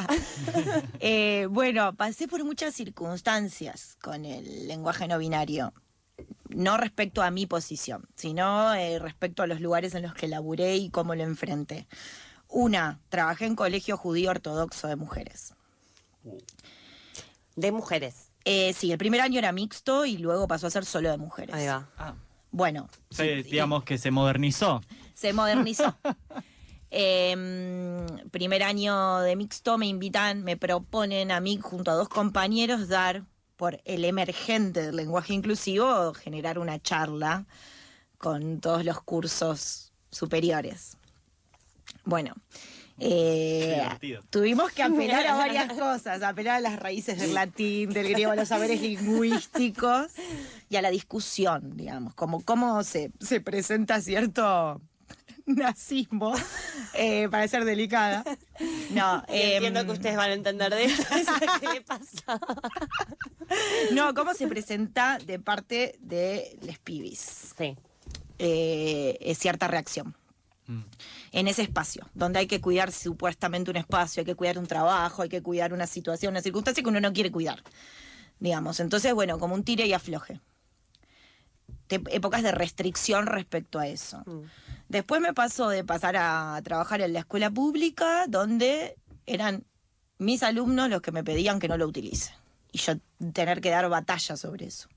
Eh, 0.99 1.47
bueno, 1.49 1.93
pasé 1.95 2.27
por 2.27 2.43
muchas 2.43 2.73
circunstancias 2.73 3.97
con 4.01 4.25
el 4.25 4.67
lenguaje 4.67 5.07
no 5.07 5.17
binario. 5.17 5.73
No 6.55 6.77
respecto 6.77 7.21
a 7.21 7.31
mi 7.31 7.45
posición, 7.45 8.07
sino 8.15 8.73
eh, 8.73 8.99
respecto 8.99 9.43
a 9.43 9.47
los 9.47 9.59
lugares 9.61 9.95
en 9.95 10.03
los 10.03 10.13
que 10.13 10.27
laburé 10.27 10.75
y 10.77 10.89
cómo 10.89 11.15
lo 11.15 11.23
enfrenté. 11.23 11.87
Una, 12.47 12.99
trabajé 13.09 13.45
en 13.45 13.55
colegio 13.55 13.97
judío 13.97 14.29
ortodoxo 14.29 14.87
de 14.87 14.95
mujeres. 14.95 15.53
De 17.55 17.71
mujeres. 17.71 18.29
Eh, 18.45 18.73
sí, 18.73 18.91
el 18.91 18.97
primer 18.97 19.21
año 19.21 19.39
era 19.39 19.51
mixto 19.51 20.05
y 20.05 20.17
luego 20.17 20.47
pasó 20.47 20.67
a 20.67 20.69
ser 20.69 20.85
solo 20.85 21.09
de 21.09 21.17
mujeres. 21.17 21.55
Ahí 21.55 21.67
va. 21.67 21.89
Ah, 21.97 22.13
Bueno, 22.51 22.89
sí, 23.09 23.23
sí, 23.23 23.43
digamos 23.43 23.83
que 23.83 23.97
se 23.97 24.11
modernizó. 24.11 24.81
se 25.13 25.33
modernizó. 25.33 25.95
Em, 26.95 28.05
primer 28.29 28.61
año 28.61 29.17
de 29.21 29.35
mixto 29.35 29.79
me 29.79 29.87
invitan, 29.87 30.43
me 30.43 30.57
proponen 30.57 31.31
a 31.31 31.39
mí 31.39 31.57
junto 31.57 31.89
a 31.89 31.95
dos 31.95 32.07
compañeros 32.07 32.87
dar 32.87 33.23
por 33.63 33.79
el 33.85 34.03
emergente 34.03 34.81
del 34.81 34.97
lenguaje 34.97 35.33
inclusivo, 35.33 36.13
generar 36.13 36.59
una 36.59 36.81
charla 36.81 37.45
con 38.17 38.59
todos 38.59 38.83
los 38.83 39.01
cursos 39.01 39.93
superiores. 40.11 40.97
Bueno, 42.03 42.33
eh, 42.99 43.87
tuvimos 44.29 44.73
que 44.73 44.83
apelar 44.83 45.25
a 45.27 45.35
varias 45.35 45.71
cosas, 45.79 46.21
apelar 46.23 46.57
a 46.57 46.59
las 46.59 46.77
raíces 46.77 47.17
del 47.17 47.33
latín, 47.33 47.91
del 47.91 48.09
griego, 48.09 48.31
a 48.33 48.35
los 48.35 48.49
saberes 48.49 48.81
lingüísticos 48.81 50.11
y 50.67 50.75
a 50.75 50.81
la 50.81 50.89
discusión, 50.89 51.77
digamos, 51.77 52.13
como 52.15 52.43
cómo 52.43 52.83
se, 52.83 53.11
se 53.21 53.39
presenta 53.39 54.01
cierto 54.01 54.81
nazismo, 55.45 56.33
eh, 56.93 57.27
para 57.29 57.47
ser 57.47 57.65
delicada. 57.65 58.23
No, 58.91 59.23
entiendo 59.27 59.81
em, 59.81 59.85
que 59.85 59.91
ustedes 59.93 60.15
van 60.15 60.29
a 60.31 60.33
entender 60.33 60.73
de 60.73 60.85
esto. 60.85 61.03
¿Qué 61.59 61.67
le 61.73 61.81
pasa? 61.81 62.39
No, 63.91 64.13
cómo 64.13 64.33
se 64.33 64.47
presenta 64.47 65.17
de 65.19 65.39
parte 65.39 65.95
de 65.99 66.57
les 66.61 66.79
pibis. 66.79 67.53
Sí. 67.57 67.75
Eh, 68.39 69.17
es 69.21 69.37
cierta 69.37 69.67
reacción. 69.67 70.15
en 71.33 71.47
ese 71.47 71.61
espacio, 71.61 72.09
donde 72.13 72.39
hay 72.39 72.47
que 72.47 72.61
cuidar 72.61 72.91
supuestamente 72.91 73.69
un 73.69 73.77
espacio, 73.77 74.21
hay 74.21 74.25
que 74.25 74.35
cuidar 74.35 74.57
un 74.57 74.65
trabajo, 74.65 75.21
hay 75.21 75.29
que 75.29 75.41
cuidar 75.41 75.73
una 75.73 75.87
situación, 75.87 76.31
una 76.31 76.41
circunstancia 76.41 76.81
que 76.81 76.89
uno 76.89 77.01
no 77.01 77.11
quiere 77.11 77.31
cuidar, 77.31 77.61
digamos. 78.39 78.79
Entonces, 78.79 79.13
bueno, 79.13 79.37
como 79.39 79.55
un 79.55 79.63
tire 79.63 79.85
y 79.85 79.93
afloje. 79.93 80.39
Te- 81.87 82.01
épocas 82.11 82.43
de 82.43 82.51
restricción 82.53 83.27
respecto 83.27 83.77
a 83.77 83.87
eso. 83.87 84.23
Después 84.93 85.21
me 85.21 85.33
pasó 85.33 85.69
de 85.69 85.83
pasar 85.83 86.15
a 86.17 86.61
trabajar 86.63 87.01
en 87.01 87.13
la 87.13 87.19
escuela 87.21 87.49
pública, 87.49 88.25
donde 88.27 88.95
eran 89.25 89.65
mis 90.19 90.43
alumnos 90.43 90.87
los 90.87 91.01
que 91.01 91.11
me 91.11 91.23
pedían 91.23 91.59
que 91.59 91.67
no 91.67 91.77
lo 91.77 91.87
utilice. 91.87 92.31
Y 92.71 92.77
yo 92.77 92.93
tener 93.33 93.59
que 93.59 93.71
dar 93.71 93.89
batalla 93.89 94.37
sobre 94.37 94.67
eso. 94.67 94.87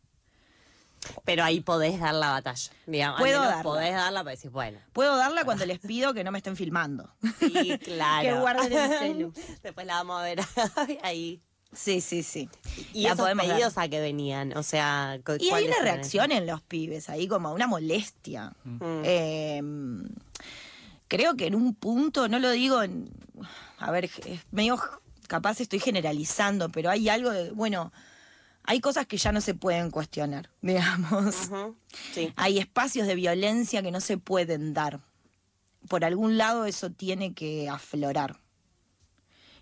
Pero 1.24 1.44
ahí 1.44 1.60
podés 1.60 1.98
dar 1.98 2.14
la 2.14 2.32
batalla. 2.32 2.70
Digamos, 2.84 3.20
Puedo 3.20 3.40
darla. 3.40 3.62
Podés 3.62 3.94
darla 3.94 4.24
bueno. 4.50 4.78
Puedo 4.92 5.16
darla 5.16 5.46
cuando 5.46 5.64
les 5.64 5.78
pido 5.78 6.12
que 6.12 6.24
no 6.24 6.30
me 6.30 6.38
estén 6.40 6.56
filmando. 6.56 7.14
Sí, 7.38 7.78
claro. 7.82 8.22
Que 8.22 8.38
guarden 8.38 8.72
el 8.74 8.98
celu. 8.98 9.32
Después 9.62 9.86
la 9.86 9.94
vamos 9.94 10.20
a 10.20 10.24
ver 10.24 10.40
ahí. 11.04 11.40
Sí, 11.76 12.00
sí, 12.00 12.22
sí. 12.22 12.48
¿Y 12.94 13.02
La 13.02 13.12
esos 13.12 13.26
dar. 13.26 13.46
pedidos 13.46 13.76
a 13.78 13.88
qué 13.88 14.00
venían? 14.00 14.56
O 14.56 14.62
sea, 14.62 15.20
Y 15.38 15.44
hay 15.44 15.48
¿cuáles 15.48 15.68
una 15.68 15.82
reacción 15.82 16.32
en 16.32 16.46
los 16.46 16.62
pibes, 16.62 17.10
ahí 17.10 17.28
como 17.28 17.52
una 17.52 17.66
molestia. 17.66 18.52
Mm. 18.64 19.02
Eh, 19.04 19.62
creo 21.08 21.36
que 21.36 21.46
en 21.46 21.54
un 21.54 21.74
punto, 21.74 22.28
no 22.28 22.38
lo 22.38 22.50
digo 22.50 22.82
en. 22.82 23.10
A 23.78 23.90
ver, 23.90 24.06
es 24.06 24.40
medio 24.50 24.80
capaz 25.26 25.60
estoy 25.60 25.80
generalizando, 25.80 26.70
pero 26.70 26.90
hay 26.90 27.08
algo 27.08 27.30
de. 27.30 27.50
Bueno, 27.50 27.92
hay 28.64 28.80
cosas 28.80 29.06
que 29.06 29.18
ya 29.18 29.32
no 29.32 29.40
se 29.40 29.54
pueden 29.54 29.90
cuestionar, 29.90 30.50
digamos. 30.62 31.50
Sí. 32.14 32.32
Hay 32.36 32.58
espacios 32.58 33.06
de 33.06 33.14
violencia 33.14 33.82
que 33.82 33.90
no 33.90 34.00
se 34.00 34.18
pueden 34.18 34.72
dar. 34.74 35.00
Por 35.88 36.04
algún 36.04 36.36
lado 36.36 36.64
eso 36.64 36.90
tiene 36.90 37.34
que 37.34 37.68
aflorar. 37.68 38.40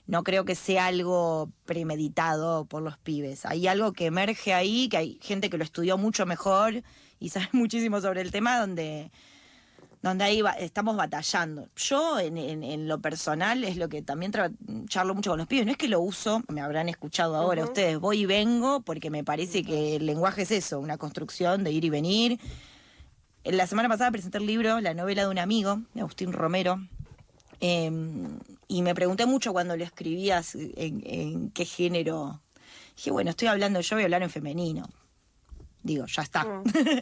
No 0.06 0.22
creo 0.22 0.44
que 0.44 0.54
sea 0.54 0.86
algo 0.86 1.50
premeditado 1.64 2.66
por 2.66 2.82
los 2.82 2.98
pibes. 2.98 3.46
Hay 3.46 3.66
algo 3.66 3.92
que 3.92 4.06
emerge 4.06 4.52
ahí, 4.52 4.88
que 4.88 4.96
hay 4.98 5.18
gente 5.22 5.48
que 5.48 5.56
lo 5.58 5.64
estudió 5.64 5.96
mucho 5.96 6.26
mejor 6.26 6.82
y 7.18 7.30
sabe 7.30 7.48
muchísimo 7.52 8.00
sobre 8.02 8.20
el 8.20 8.30
tema, 8.30 8.58
donde, 8.60 9.10
donde 10.02 10.24
ahí 10.24 10.42
va- 10.42 10.52
estamos 10.58 10.96
batallando. 10.96 11.68
Yo, 11.76 12.18
en, 12.18 12.36
en- 12.36 12.62
en 12.62 12.86
lo 12.86 13.00
personal, 13.00 13.64
es 13.64 13.78
lo 13.78 13.88
que 13.88 14.02
también 14.02 14.30
charlo 14.88 15.14
mucho 15.14 15.30
con 15.30 15.38
los 15.38 15.46
pibes. 15.48 15.64
No 15.64 15.72
es 15.72 15.78
que 15.78 15.88
lo 15.88 16.00
uso, 16.00 16.42
me 16.48 16.60
habrán 16.60 16.90
escuchado 16.90 17.34
ahora 17.36 17.64
ustedes, 17.64 17.98
voy 17.98 18.20
y 18.20 18.26
vengo, 18.26 18.82
porque 18.82 19.08
me 19.08 19.24
parece 19.24 19.64
que 19.64 19.96
el 19.96 20.04
lenguaje 20.04 20.42
es 20.42 20.50
eso, 20.50 20.80
una 20.80 20.98
construcción 20.98 21.64
de 21.64 21.72
ir 21.72 21.84
y 21.86 21.90
venir. 21.90 22.38
La 23.44 23.66
semana 23.66 23.88
pasada 23.88 24.10
presenté 24.10 24.36
el 24.38 24.46
libro, 24.46 24.80
la 24.80 24.92
novela 24.92 25.22
de 25.22 25.28
un 25.28 25.38
amigo, 25.38 25.80
de 25.94 26.00
Agustín 26.00 26.32
Romero, 26.32 26.78
eh, 27.60 27.90
y 28.68 28.82
me 28.82 28.94
pregunté 28.94 29.26
mucho 29.26 29.52
cuando 29.52 29.76
lo 29.76 29.84
escribías 29.84 30.54
en, 30.54 31.02
en 31.04 31.50
qué 31.50 31.64
género. 31.64 32.40
Dije, 32.96 33.10
bueno, 33.10 33.30
estoy 33.30 33.48
hablando, 33.48 33.80
yo 33.80 33.96
voy 33.96 34.02
a 34.02 34.06
hablar 34.06 34.22
en 34.22 34.30
femenino. 34.30 34.88
Digo, 35.82 36.06
ya 36.06 36.22
está. 36.22 36.46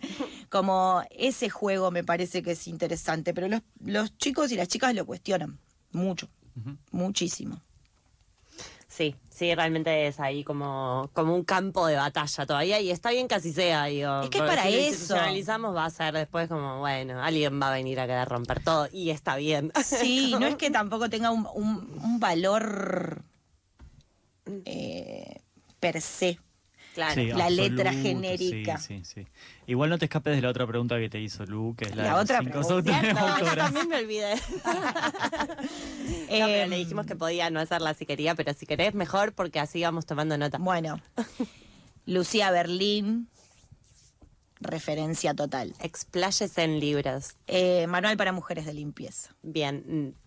Como 0.49 1.03
ese 1.11 1.49
juego 1.49 1.91
me 1.91 2.03
parece 2.03 2.43
que 2.43 2.53
es 2.53 2.67
interesante, 2.67 3.33
pero 3.33 3.49
los, 3.49 3.63
los 3.85 4.17
chicos 4.19 4.51
y 4.51 4.57
las 4.57 4.69
chicas 4.69 4.95
lo 4.95 5.07
cuestionan 5.07 5.59
mucho, 5.93 6.29
muchísimo. 6.91 7.63
Sí, 8.95 9.17
sí, 9.31 9.55
realmente 9.55 10.07
es 10.07 10.21
ahí 10.21 10.45
como, 10.45 11.09
como 11.15 11.35
un 11.35 11.45
campo 11.45 11.87
de 11.87 11.97
batalla 11.97 12.45
todavía 12.45 12.79
y 12.79 12.91
está 12.91 13.09
bien 13.11 13.27
que 13.27 13.37
así 13.37 13.51
sea, 13.51 13.87
digo. 13.87 14.21
Es 14.25 14.29
que 14.29 14.37
es 14.37 14.45
para 14.45 14.65
si 14.65 14.71
lo 14.71 14.77
eso. 14.77 14.91
institucionalizamos 14.91 15.75
va 15.75 15.87
a 15.87 15.91
ser 15.91 16.13
después 16.13 16.47
como, 16.47 16.81
bueno, 16.81 17.23
alguien 17.23 17.59
va 17.59 17.69
a 17.69 17.73
venir 17.73 17.99
a 18.01 18.07
querer 18.07 18.29
romper 18.29 18.63
todo 18.63 18.89
y 18.93 19.09
está 19.09 19.37
bien. 19.37 19.73
Sí, 19.83 20.35
no 20.39 20.47
es 20.47 20.57
que 20.57 20.71
tampoco 20.71 21.09
tenga 21.09 21.31
un, 21.31 21.49
un- 21.55 22.01
un 22.05 22.21
valor 22.21 23.23
eh, 24.67 25.41
per 25.81 26.01
se. 26.03 26.39
Claro. 26.95 27.15
Sí, 27.15 27.27
La 27.29 27.49
letra 27.49 27.93
genérica. 27.93 28.77
Sí, 28.79 29.03
sí, 29.05 29.23
sí. 29.23 29.27
Igual 29.67 29.89
no 29.91 29.99
te 29.99 30.05
escapes 30.05 30.37
de 30.37 30.43
la 30.43 30.51
otra 30.51 30.67
pregunta 30.67 30.99
que 30.99 31.09
te 31.09 31.19
hizo 31.21 31.47
Lu, 31.47 31.75
que 31.77 31.87
es 31.87 31.97
la, 31.97 32.03
La 32.05 32.15
de 32.17 32.21
otra 32.21 32.39
cinco 32.41 32.61
pregunta. 32.61 33.55
también 33.57 33.89
me 33.89 33.97
olvidé. 33.99 34.35
No, 36.33 36.47
pero 36.47 36.67
le 36.67 36.77
dijimos 36.77 37.07
que 37.07 37.15
podía 37.15 37.51
no 37.51 37.61
hacerla 37.61 37.93
si 37.95 38.07
quería, 38.07 38.35
pero 38.35 38.55
si 38.55 38.65
querés 38.67 38.95
mejor 38.95 39.33
porque 39.35 39.61
así 39.61 39.83
vamos 39.83 40.07
tomando 40.07 40.37
nota. 40.39 40.57
Bueno, 40.59 40.99
Lucía 42.07 42.51
Berlín, 42.51 43.29
referencia 44.61 45.35
total. 45.35 45.75
Explayes 45.81 46.57
en 46.59 46.81
libros. 46.81 47.37
Eh, 47.47 47.87
Manual 47.87 48.17
para 48.17 48.33
mujeres 48.33 48.65
de 48.67 48.73
limpieza. 48.75 49.35
Bien. 49.43 49.85
mm, 49.87 50.23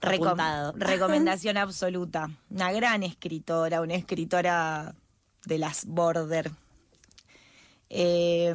Recom- 0.00 0.26
Apuntado. 0.26 0.72
recomendación 0.76 1.56
absoluta. 1.58 2.30
Una 2.50 2.72
gran 2.72 3.02
escritora, 3.02 3.80
una 3.82 3.94
escritora 3.94 4.94
de 5.44 5.58
las 5.58 5.86
border. 5.86 6.50
Eh, 7.88 8.48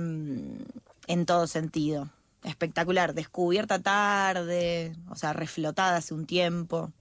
en 1.08 1.26
todo 1.26 1.48
sentido. 1.48 2.10
Espectacular. 2.44 3.14
Descubierta 3.14 3.80
tarde, 3.80 4.96
o 5.10 5.16
sea, 5.16 5.34
reflotada 5.34 5.98
hace 5.98 6.14
un 6.14 6.26
tiempo. 6.26 6.92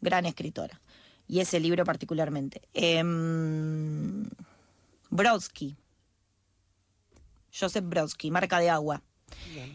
Gran 0.00 0.26
escritora. 0.26 0.80
Y 1.26 1.40
ese 1.40 1.60
libro 1.60 1.84
particularmente. 1.84 2.62
Em, 2.74 4.28
Brodsky. 5.10 5.76
Joseph 7.58 7.84
Brodsky, 7.84 8.30
Marca 8.30 8.58
de 8.58 8.68
Agua. 8.68 9.02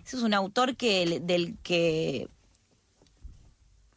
Ese 0.05 0.17
es 0.17 0.23
un 0.23 0.33
autor 0.33 0.75
que, 0.75 1.21
del 1.21 1.57
que 1.63 2.27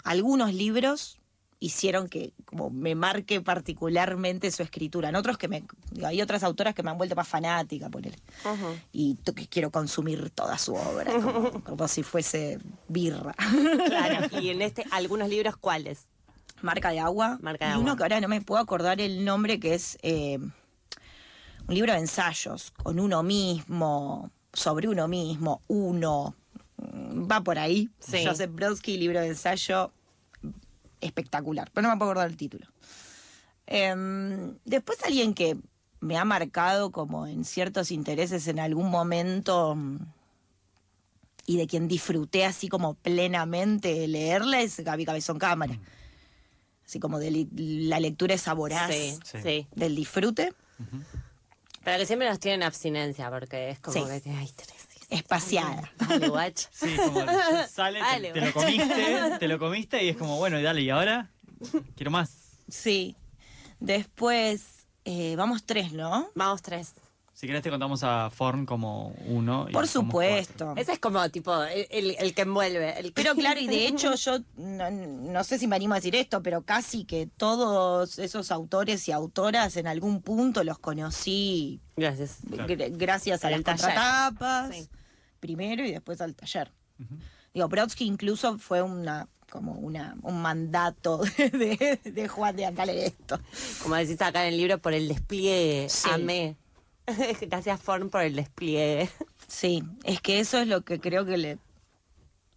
algunos 0.05 0.55
libros 0.55 1.19
hicieron 1.63 2.09
que 2.09 2.33
como 2.45 2.71
me 2.71 2.97
marque 2.97 3.41
particularmente 3.41 4.51
su 4.51 4.65
escritura. 4.65 5.11
En 5.11 5.15
otros 5.15 5.39
que 5.39 5.47
me 5.47 5.63
hay 6.05 6.21
otras 6.21 6.43
autoras 6.43 6.75
que 6.75 6.83
me 6.83 6.91
han 6.91 6.99
vuelto 6.99 7.15
más 7.15 7.29
fanática 7.29 7.89
por 7.89 8.05
él. 8.05 8.17
Y 8.91 9.15
que 9.15 9.47
quiero 9.47 9.71
consumir 9.71 10.31
toda 10.31 10.59
su 10.59 10.75
obra 10.75 11.13
como, 11.13 11.63
como 11.65 11.87
si 11.87 12.03
fuese 12.03 12.59
birra. 12.89 13.35
Claro. 13.87 14.27
Y 14.43 14.49
en 14.49 14.61
este, 14.61 14.85
algunos 14.91 15.29
libros, 15.29 15.57
¿cuáles? 15.57 16.07
Marca 16.63 16.91
de 16.91 16.99
agua. 16.99 17.39
Marca 17.41 17.69
de 17.69 17.75
y 17.77 17.81
uno 17.81 17.97
que 17.97 18.03
ahora 18.03 18.21
no 18.21 18.27
me 18.27 18.41
puedo 18.41 18.61
acordar 18.61 19.01
el 19.01 19.25
nombre, 19.25 19.61
que 19.61 19.75
es 19.75 19.99
eh, 20.03 20.39
un 20.39 21.75
libro 21.75 21.93
de 21.93 22.01
ensayos 22.01 22.73
con 22.73 22.99
uno 22.99 23.23
mismo, 23.23 24.31
sobre 24.53 24.89
uno 24.89 25.07
mismo, 25.07 25.63
uno. 25.69 26.35
Mm, 26.79 27.31
Va 27.31 27.41
por 27.43 27.59
ahí. 27.59 27.89
Sí. 28.01 28.25
Joseph 28.27 28.51
Brodsky, 28.53 28.97
libro 28.97 29.21
de 29.21 29.29
ensayo 29.29 29.93
espectacular, 31.03 31.71
pero 31.75 31.87
no 31.89 31.95
me 31.95 31.99
puedo 31.99 32.11
acordar 32.13 32.31
el 32.31 32.37
título. 32.37 32.67
Em, 33.67 34.57
después 34.65 35.03
alguien 35.05 35.35
que 35.35 35.57
me 36.01 36.17
ha 36.19 36.25
marcado 36.25 36.91
como 36.91 37.27
en 37.27 37.45
ciertos 37.45 37.91
intereses 37.91 38.49
en 38.49 38.59
algún 38.59 38.91
momento 38.91 39.75
mm, 39.77 39.99
y 41.47 41.57
de 41.57 41.67
quien 41.67 41.89
disfruté 41.89 42.45
así 42.45 42.69
como 42.69 42.95
plenamente 42.95 44.07
leerla 44.09 44.61
es 44.63 44.81
Gaby 44.81 45.05
Cabezón 45.05 45.39
Cámara. 45.39 45.79
Así 46.85 46.99
como 47.01 47.19
de 47.19 47.31
li- 47.31 47.49
la 47.89 48.01
lectura 48.01 48.35
es 48.35 48.47
voraz 48.55 48.91
Sí, 48.91 49.17
Sí. 49.25 49.39
sí. 49.43 49.67
del 49.75 49.95
disfrute 49.97 50.53
Pero 51.85 51.99
que 51.99 52.07
siempre 52.07 52.29
nos 52.29 52.39
tienen 52.41 52.63
abstinencia 52.63 53.31
porque 53.31 53.71
es 53.71 53.79
como 53.81 53.95
Sí. 53.95 54.21
que, 54.23 54.31
ay, 54.31 54.51
Teresa. 54.55 54.82
Espaciada. 55.13 55.91
Dale, 55.99 56.29
guacha. 56.29 56.69
Sí, 56.73 56.95
como 56.97 57.21
sale, 57.71 57.99
te- 58.01 58.05
Dale, 58.05 58.33
te, 58.33 58.41
lo 58.41 58.53
comiste, 58.53 59.21
te 59.41 59.49
lo 59.49 59.59
comiste 59.59 60.05
y 60.05 60.09
es 60.09 60.17
como, 60.17 60.37
bueno, 60.39 60.59
y 60.59 60.63
dale, 60.63 60.81
¿y 60.83 60.91
ahora? 60.91 61.31
Quiero 61.97 62.11
más. 62.11 62.59
Sí. 62.69 63.17
Después, 63.81 64.87
eh, 65.05 65.35
vamos 65.37 65.65
tres, 65.65 65.93
¿no? 65.93 66.29
Vamos 66.35 66.63
tres. 66.63 66.95
Si 67.35 67.49
querés 67.49 67.63
te 67.63 67.71
contamos 67.71 68.05
a 68.05 68.31
Forn 68.31 68.67
como 68.67 69.09
uno. 69.27 69.67
y 69.69 69.73
Por 69.73 69.89
supuesto. 69.89 70.75
Ese 70.77 70.93
es 70.93 70.99
como 71.01 71.29
tipo 71.31 71.61
el, 71.65 71.89
el- 71.91 72.17
el 72.21 72.35
que 72.35 72.43
envuelve. 72.43 72.97
El 73.01 73.07
que- 73.07 73.21
Pero 73.23 73.35
claro, 73.35 73.59
y 73.59 73.67
de 73.67 73.87
hecho 73.89 74.15
yo 74.15 74.39
no, 74.57 74.89
no 74.93 75.43
sé 75.43 75.59
si 75.59 75.67
me 75.67 75.75
animo 75.75 75.95
a 75.95 75.97
decir 75.97 76.15
esto, 76.15 76.41
pero 76.43 76.63
casi 76.63 77.05
que 77.05 77.27
todos 77.27 78.21
esos 78.21 78.53
autores 78.53 79.09
y 79.09 79.13
autoras 79.13 79.77
en 79.77 79.89
algún 79.89 80.23
punto 80.23 80.63
los 80.63 80.79
conocí 80.79 81.81
Gracias. 81.97 82.43
gr- 82.45 82.97
gracias 82.97 83.45
a 83.45 83.49
Al 83.49 83.55
las 83.55 83.63
contratapas, 83.65 84.71
Sí. 84.77 84.89
Primero 85.43 85.85
y 85.85 85.91
después 85.91 86.21
al 86.21 86.37
taller. 86.37 86.71
Digo, 87.53 87.69
Brodsky 87.69 88.07
incluso 88.07 88.59
fue 88.59 88.81
una 88.81 89.29
como 89.51 89.73
una, 89.73 90.17
un 90.23 90.41
mandato 90.41 91.19
de, 91.37 92.01
de 92.03 92.29
Juan 92.29 92.57
de 92.57 92.65
Antal 92.65 92.89
esto. 92.89 93.39
Como 93.83 93.97
decís 93.97 94.23
acá 94.23 94.47
en 94.47 94.55
el 94.55 94.57
libro, 94.57 94.79
por 94.79 94.95
el 94.95 95.09
despliegue. 95.09 95.89
Sí. 95.91 96.09
Amé. 96.11 96.57
Gracias, 97.43 97.81
Forn, 97.81 98.09
por 98.09 98.23
el 98.23 98.37
despliegue. 98.37 99.11
Sí, 99.47 99.83
es 100.05 100.23
que 100.23 100.41
eso 100.41 100.59
es 100.59 100.69
lo 100.69 100.81
que 100.81 101.01
creo 101.01 101.27
que 101.27 101.37
le, 101.37 101.59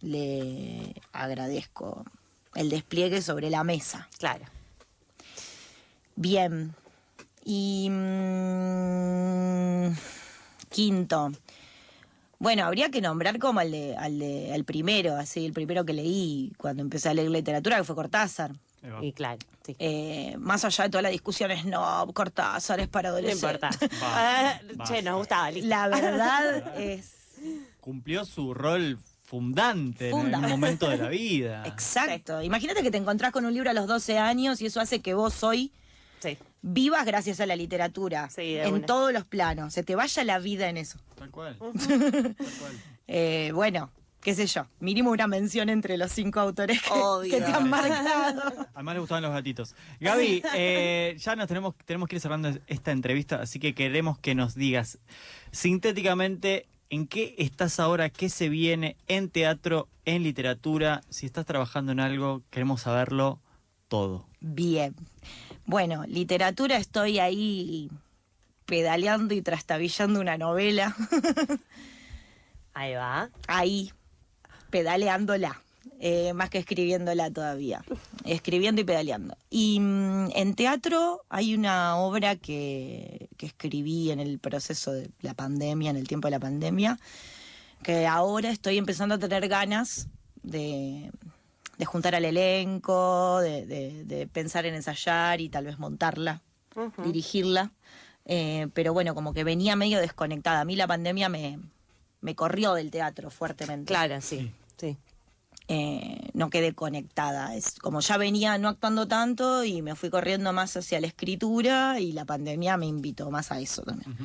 le 0.00 0.94
agradezco, 1.12 2.02
el 2.54 2.70
despliegue 2.70 3.20
sobre 3.20 3.50
la 3.50 3.62
mesa. 3.62 4.08
Claro. 4.18 4.46
Bien. 6.14 6.74
Y 7.44 7.88
mm, 7.90 9.88
quinto, 10.70 11.32
Bueno, 12.38 12.64
habría 12.64 12.90
que 12.90 13.00
nombrar 13.00 13.38
como 13.38 13.60
al 13.60 13.70
de, 13.70 13.96
al 13.96 14.18
de, 14.18 14.52
al 14.52 14.64
primero, 14.64 15.16
así, 15.16 15.46
el 15.46 15.52
primero 15.52 15.84
que 15.86 15.92
leí 15.94 16.52
cuando 16.58 16.82
empecé 16.82 17.08
a 17.08 17.14
leer 17.14 17.30
literatura, 17.30 17.78
que 17.78 17.84
fue 17.84 17.94
Cortázar. 17.94 18.52
Y 19.02 19.12
claro, 19.12 19.38
sí. 19.64 19.74
Eh, 19.80 20.36
más 20.38 20.64
allá 20.64 20.84
de 20.84 20.90
todas 20.90 21.02
las 21.02 21.10
discusiones, 21.12 21.64
no, 21.64 22.06
Cortázar 22.14 22.78
es 22.78 22.88
para 22.88 23.08
No 23.10 23.16
adolescentes. 23.16 23.42
importa. 23.42 23.70
Basta, 24.00 24.60
Ah, 24.78 24.84
che, 24.86 25.02
nos 25.02 25.16
gustaba. 25.16 25.50
listo. 25.50 25.68
La 25.68 25.88
verdad 25.88 26.78
es 26.80 27.12
Cumplió 27.80 28.24
su 28.24 28.54
rol 28.54 28.98
fundante 29.24 30.10
en 30.10 30.14
un 30.14 30.30
momento 30.30 30.88
de 30.88 30.98
la 30.98 31.08
vida. 31.08 31.62
exacto. 31.66 32.42
Imagínate 32.42 32.82
que 32.82 32.90
te 32.92 32.98
encontrás 32.98 33.32
con 33.32 33.44
un 33.44 33.52
libro 33.54 33.70
a 33.70 33.72
los 33.72 33.86
12 33.88 34.18
años 34.18 34.60
y 34.60 34.66
eso 34.66 34.80
hace 34.80 35.00
que 35.00 35.14
vos 35.14 35.42
hoy 35.42 35.72
Sí. 36.20 36.38
Vivas 36.66 37.06
gracias 37.06 37.40
a 37.40 37.46
la 37.46 37.56
literatura. 37.56 38.28
Sí, 38.28 38.56
en 38.56 38.74
una. 38.74 38.86
todos 38.86 39.12
los 39.12 39.24
planos. 39.24 39.72
Se 39.72 39.82
te 39.82 39.94
vaya 39.94 40.24
la 40.24 40.38
vida 40.38 40.68
en 40.68 40.76
eso. 40.76 40.98
Tal 41.14 41.30
cual. 41.30 41.56
Tal 41.58 41.70
cual. 42.36 42.72
Eh, 43.08 43.52
bueno, 43.54 43.92
qué 44.20 44.34
sé 44.34 44.46
yo. 44.46 44.66
Mínimo 44.80 45.12
una 45.12 45.28
mención 45.28 45.68
entre 45.68 45.96
los 45.96 46.10
cinco 46.10 46.40
autores 46.40 46.82
que, 46.82 46.90
Obvio. 46.90 47.30
que 47.30 47.40
te 47.40 47.52
han 47.52 47.70
marcado. 47.70 48.66
Además 48.74 48.94
le 48.94 49.00
gustaban 49.00 49.22
los 49.22 49.32
gatitos. 49.32 49.76
Gaby, 50.00 50.42
eh, 50.54 51.14
ya 51.18 51.36
nos 51.36 51.46
tenemos, 51.46 51.76
tenemos 51.84 52.08
que 52.08 52.16
ir 52.16 52.20
cerrando 52.20 52.50
esta 52.66 52.90
entrevista, 52.90 53.36
así 53.36 53.60
que 53.60 53.74
queremos 53.74 54.18
que 54.18 54.34
nos 54.34 54.56
digas 54.56 54.98
sintéticamente 55.52 56.66
en 56.90 57.06
qué 57.06 57.36
estás 57.38 57.78
ahora, 57.78 58.10
qué 58.10 58.28
se 58.28 58.48
viene 58.48 58.96
en 59.06 59.30
teatro, 59.30 59.88
en 60.04 60.24
literatura, 60.24 61.02
si 61.10 61.26
estás 61.26 61.46
trabajando 61.46 61.92
en 61.92 62.00
algo, 62.00 62.42
queremos 62.50 62.82
saberlo 62.82 63.40
todo. 63.88 64.26
Bien. 64.40 64.94
Bueno, 65.64 66.04
literatura 66.06 66.76
estoy 66.76 67.18
ahí 67.18 67.90
pedaleando 68.66 69.34
y 69.34 69.42
trastabillando 69.42 70.20
una 70.20 70.38
novela. 70.38 70.94
Ahí 72.74 72.92
va. 72.92 73.30
ahí, 73.48 73.90
pedaleándola. 74.68 75.62
eh, 75.98 76.34
más 76.34 76.50
que 76.50 76.58
escribiéndola 76.58 77.30
todavía. 77.30 77.82
Escribiendo 78.24 78.82
y 78.82 78.84
pedaleando. 78.84 79.34
Y 79.48 79.80
mm, 79.80 80.28
en 80.34 80.54
teatro 80.54 81.22
hay 81.30 81.54
una 81.54 81.96
obra 81.96 82.36
que, 82.36 83.28
que 83.38 83.46
escribí 83.46 84.10
en 84.10 84.20
el 84.20 84.38
proceso 84.38 84.92
de 84.92 85.10
la 85.22 85.32
pandemia, 85.32 85.90
en 85.90 85.96
el 85.96 86.06
tiempo 86.06 86.26
de 86.28 86.32
la 86.32 86.40
pandemia, 86.40 86.98
que 87.82 88.06
ahora 88.06 88.50
estoy 88.50 88.76
empezando 88.76 89.14
a 89.14 89.18
tener 89.18 89.48
ganas 89.48 90.08
de, 90.42 91.10
de 91.78 91.84
juntar 91.84 92.14
al 92.14 92.24
elenco, 92.24 93.40
de, 93.40 93.66
de- 93.66 94.04
de 94.04 94.26
pensar 94.26 94.66
en 94.66 94.74
ensayar 94.74 95.40
y 95.40 95.48
tal 95.48 95.64
vez 95.66 95.78
montarla, 95.78 96.42
dirigirla. 97.04 97.72
Eh, 98.24 98.68
pero 98.74 98.92
bueno, 98.92 99.14
como 99.14 99.32
que 99.32 99.44
venía 99.44 99.76
medio 99.76 100.00
desconectada. 100.00 100.60
A 100.60 100.64
mí 100.64 100.74
la 100.76 100.86
pandemia 100.86 101.28
me, 101.28 101.58
me 102.20 102.34
corrió 102.34 102.74
del 102.74 102.90
teatro 102.90 103.30
fuertemente. 103.30 103.86
Claro, 103.86 104.20
sí. 104.20 104.50
Sí. 104.76 104.96
Eh, 105.68 106.30
no 106.32 106.48
quedé 106.50 106.72
conectada. 106.74 107.54
Es 107.56 107.74
como 107.78 108.00
ya 108.00 108.16
venía 108.18 108.56
no 108.58 108.68
actuando 108.68 109.06
tanto 109.08 109.64
y 109.64 109.82
me 109.82 109.94
fui 109.96 110.10
corriendo 110.10 110.52
más 110.52 110.76
hacia 110.76 111.00
la 111.00 111.06
escritura 111.08 111.98
y 112.00 112.12
la 112.12 112.24
pandemia 112.24 112.76
me 112.76 112.86
invitó 112.86 113.30
más 113.30 113.50
a 113.52 113.60
eso 113.60 113.82
también. 113.82 114.16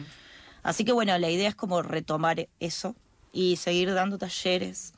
Así 0.63 0.85
que 0.85 0.91
bueno, 0.91 1.17
la 1.17 1.29
idea 1.29 1.49
es 1.49 1.55
como 1.55 1.81
retomar 1.81 2.47
eso 2.59 2.95
y 3.33 3.55
seguir 3.55 3.93
dando 3.93 4.17
talleres, 4.19 4.93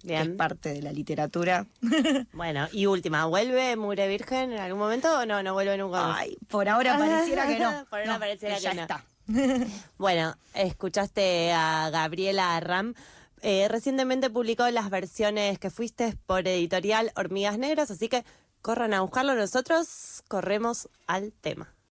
que 0.00 0.14
es 0.16 0.22
Bien. 0.22 0.36
parte 0.36 0.72
de 0.72 0.82
la 0.82 0.92
literatura. 0.92 1.66
Bueno, 2.32 2.68
y 2.72 2.86
última, 2.86 3.24
¿vuelve 3.26 3.76
Mure 3.76 4.06
Virgen 4.08 4.52
en 4.52 4.58
algún 4.60 4.78
momento 4.78 5.18
o 5.18 5.26
no? 5.26 5.42
No 5.42 5.52
vuelve 5.54 5.76
nunca 5.76 6.02
más. 6.02 6.18
Ay, 6.20 6.36
por 6.48 6.68
ahora 6.68 6.96
pareciera 6.98 7.46
que 7.46 7.58
no. 7.58 7.84
Por 7.90 7.98
ahora 8.00 8.12
No, 8.14 8.18
pareciera 8.18 8.58
ya 8.58 8.70
que 8.70 8.76
no. 8.76 8.82
está. 8.82 9.04
Bueno, 9.98 10.34
escuchaste 10.54 11.52
a 11.52 11.90
Gabriela 11.90 12.58
Ram. 12.60 12.94
Eh, 13.42 13.68
recientemente 13.68 14.30
publicó 14.30 14.68
las 14.70 14.90
versiones 14.90 15.58
que 15.58 15.70
fuiste 15.70 16.16
por 16.26 16.46
editorial 16.48 17.12
Hormigas 17.14 17.58
Negras, 17.58 17.90
así 17.90 18.08
que 18.08 18.24
corran 18.62 18.94
a 18.94 19.00
buscarlo. 19.02 19.34
Nosotros 19.34 20.22
corremos 20.28 20.88
al 21.06 21.32
tema. 21.32 21.72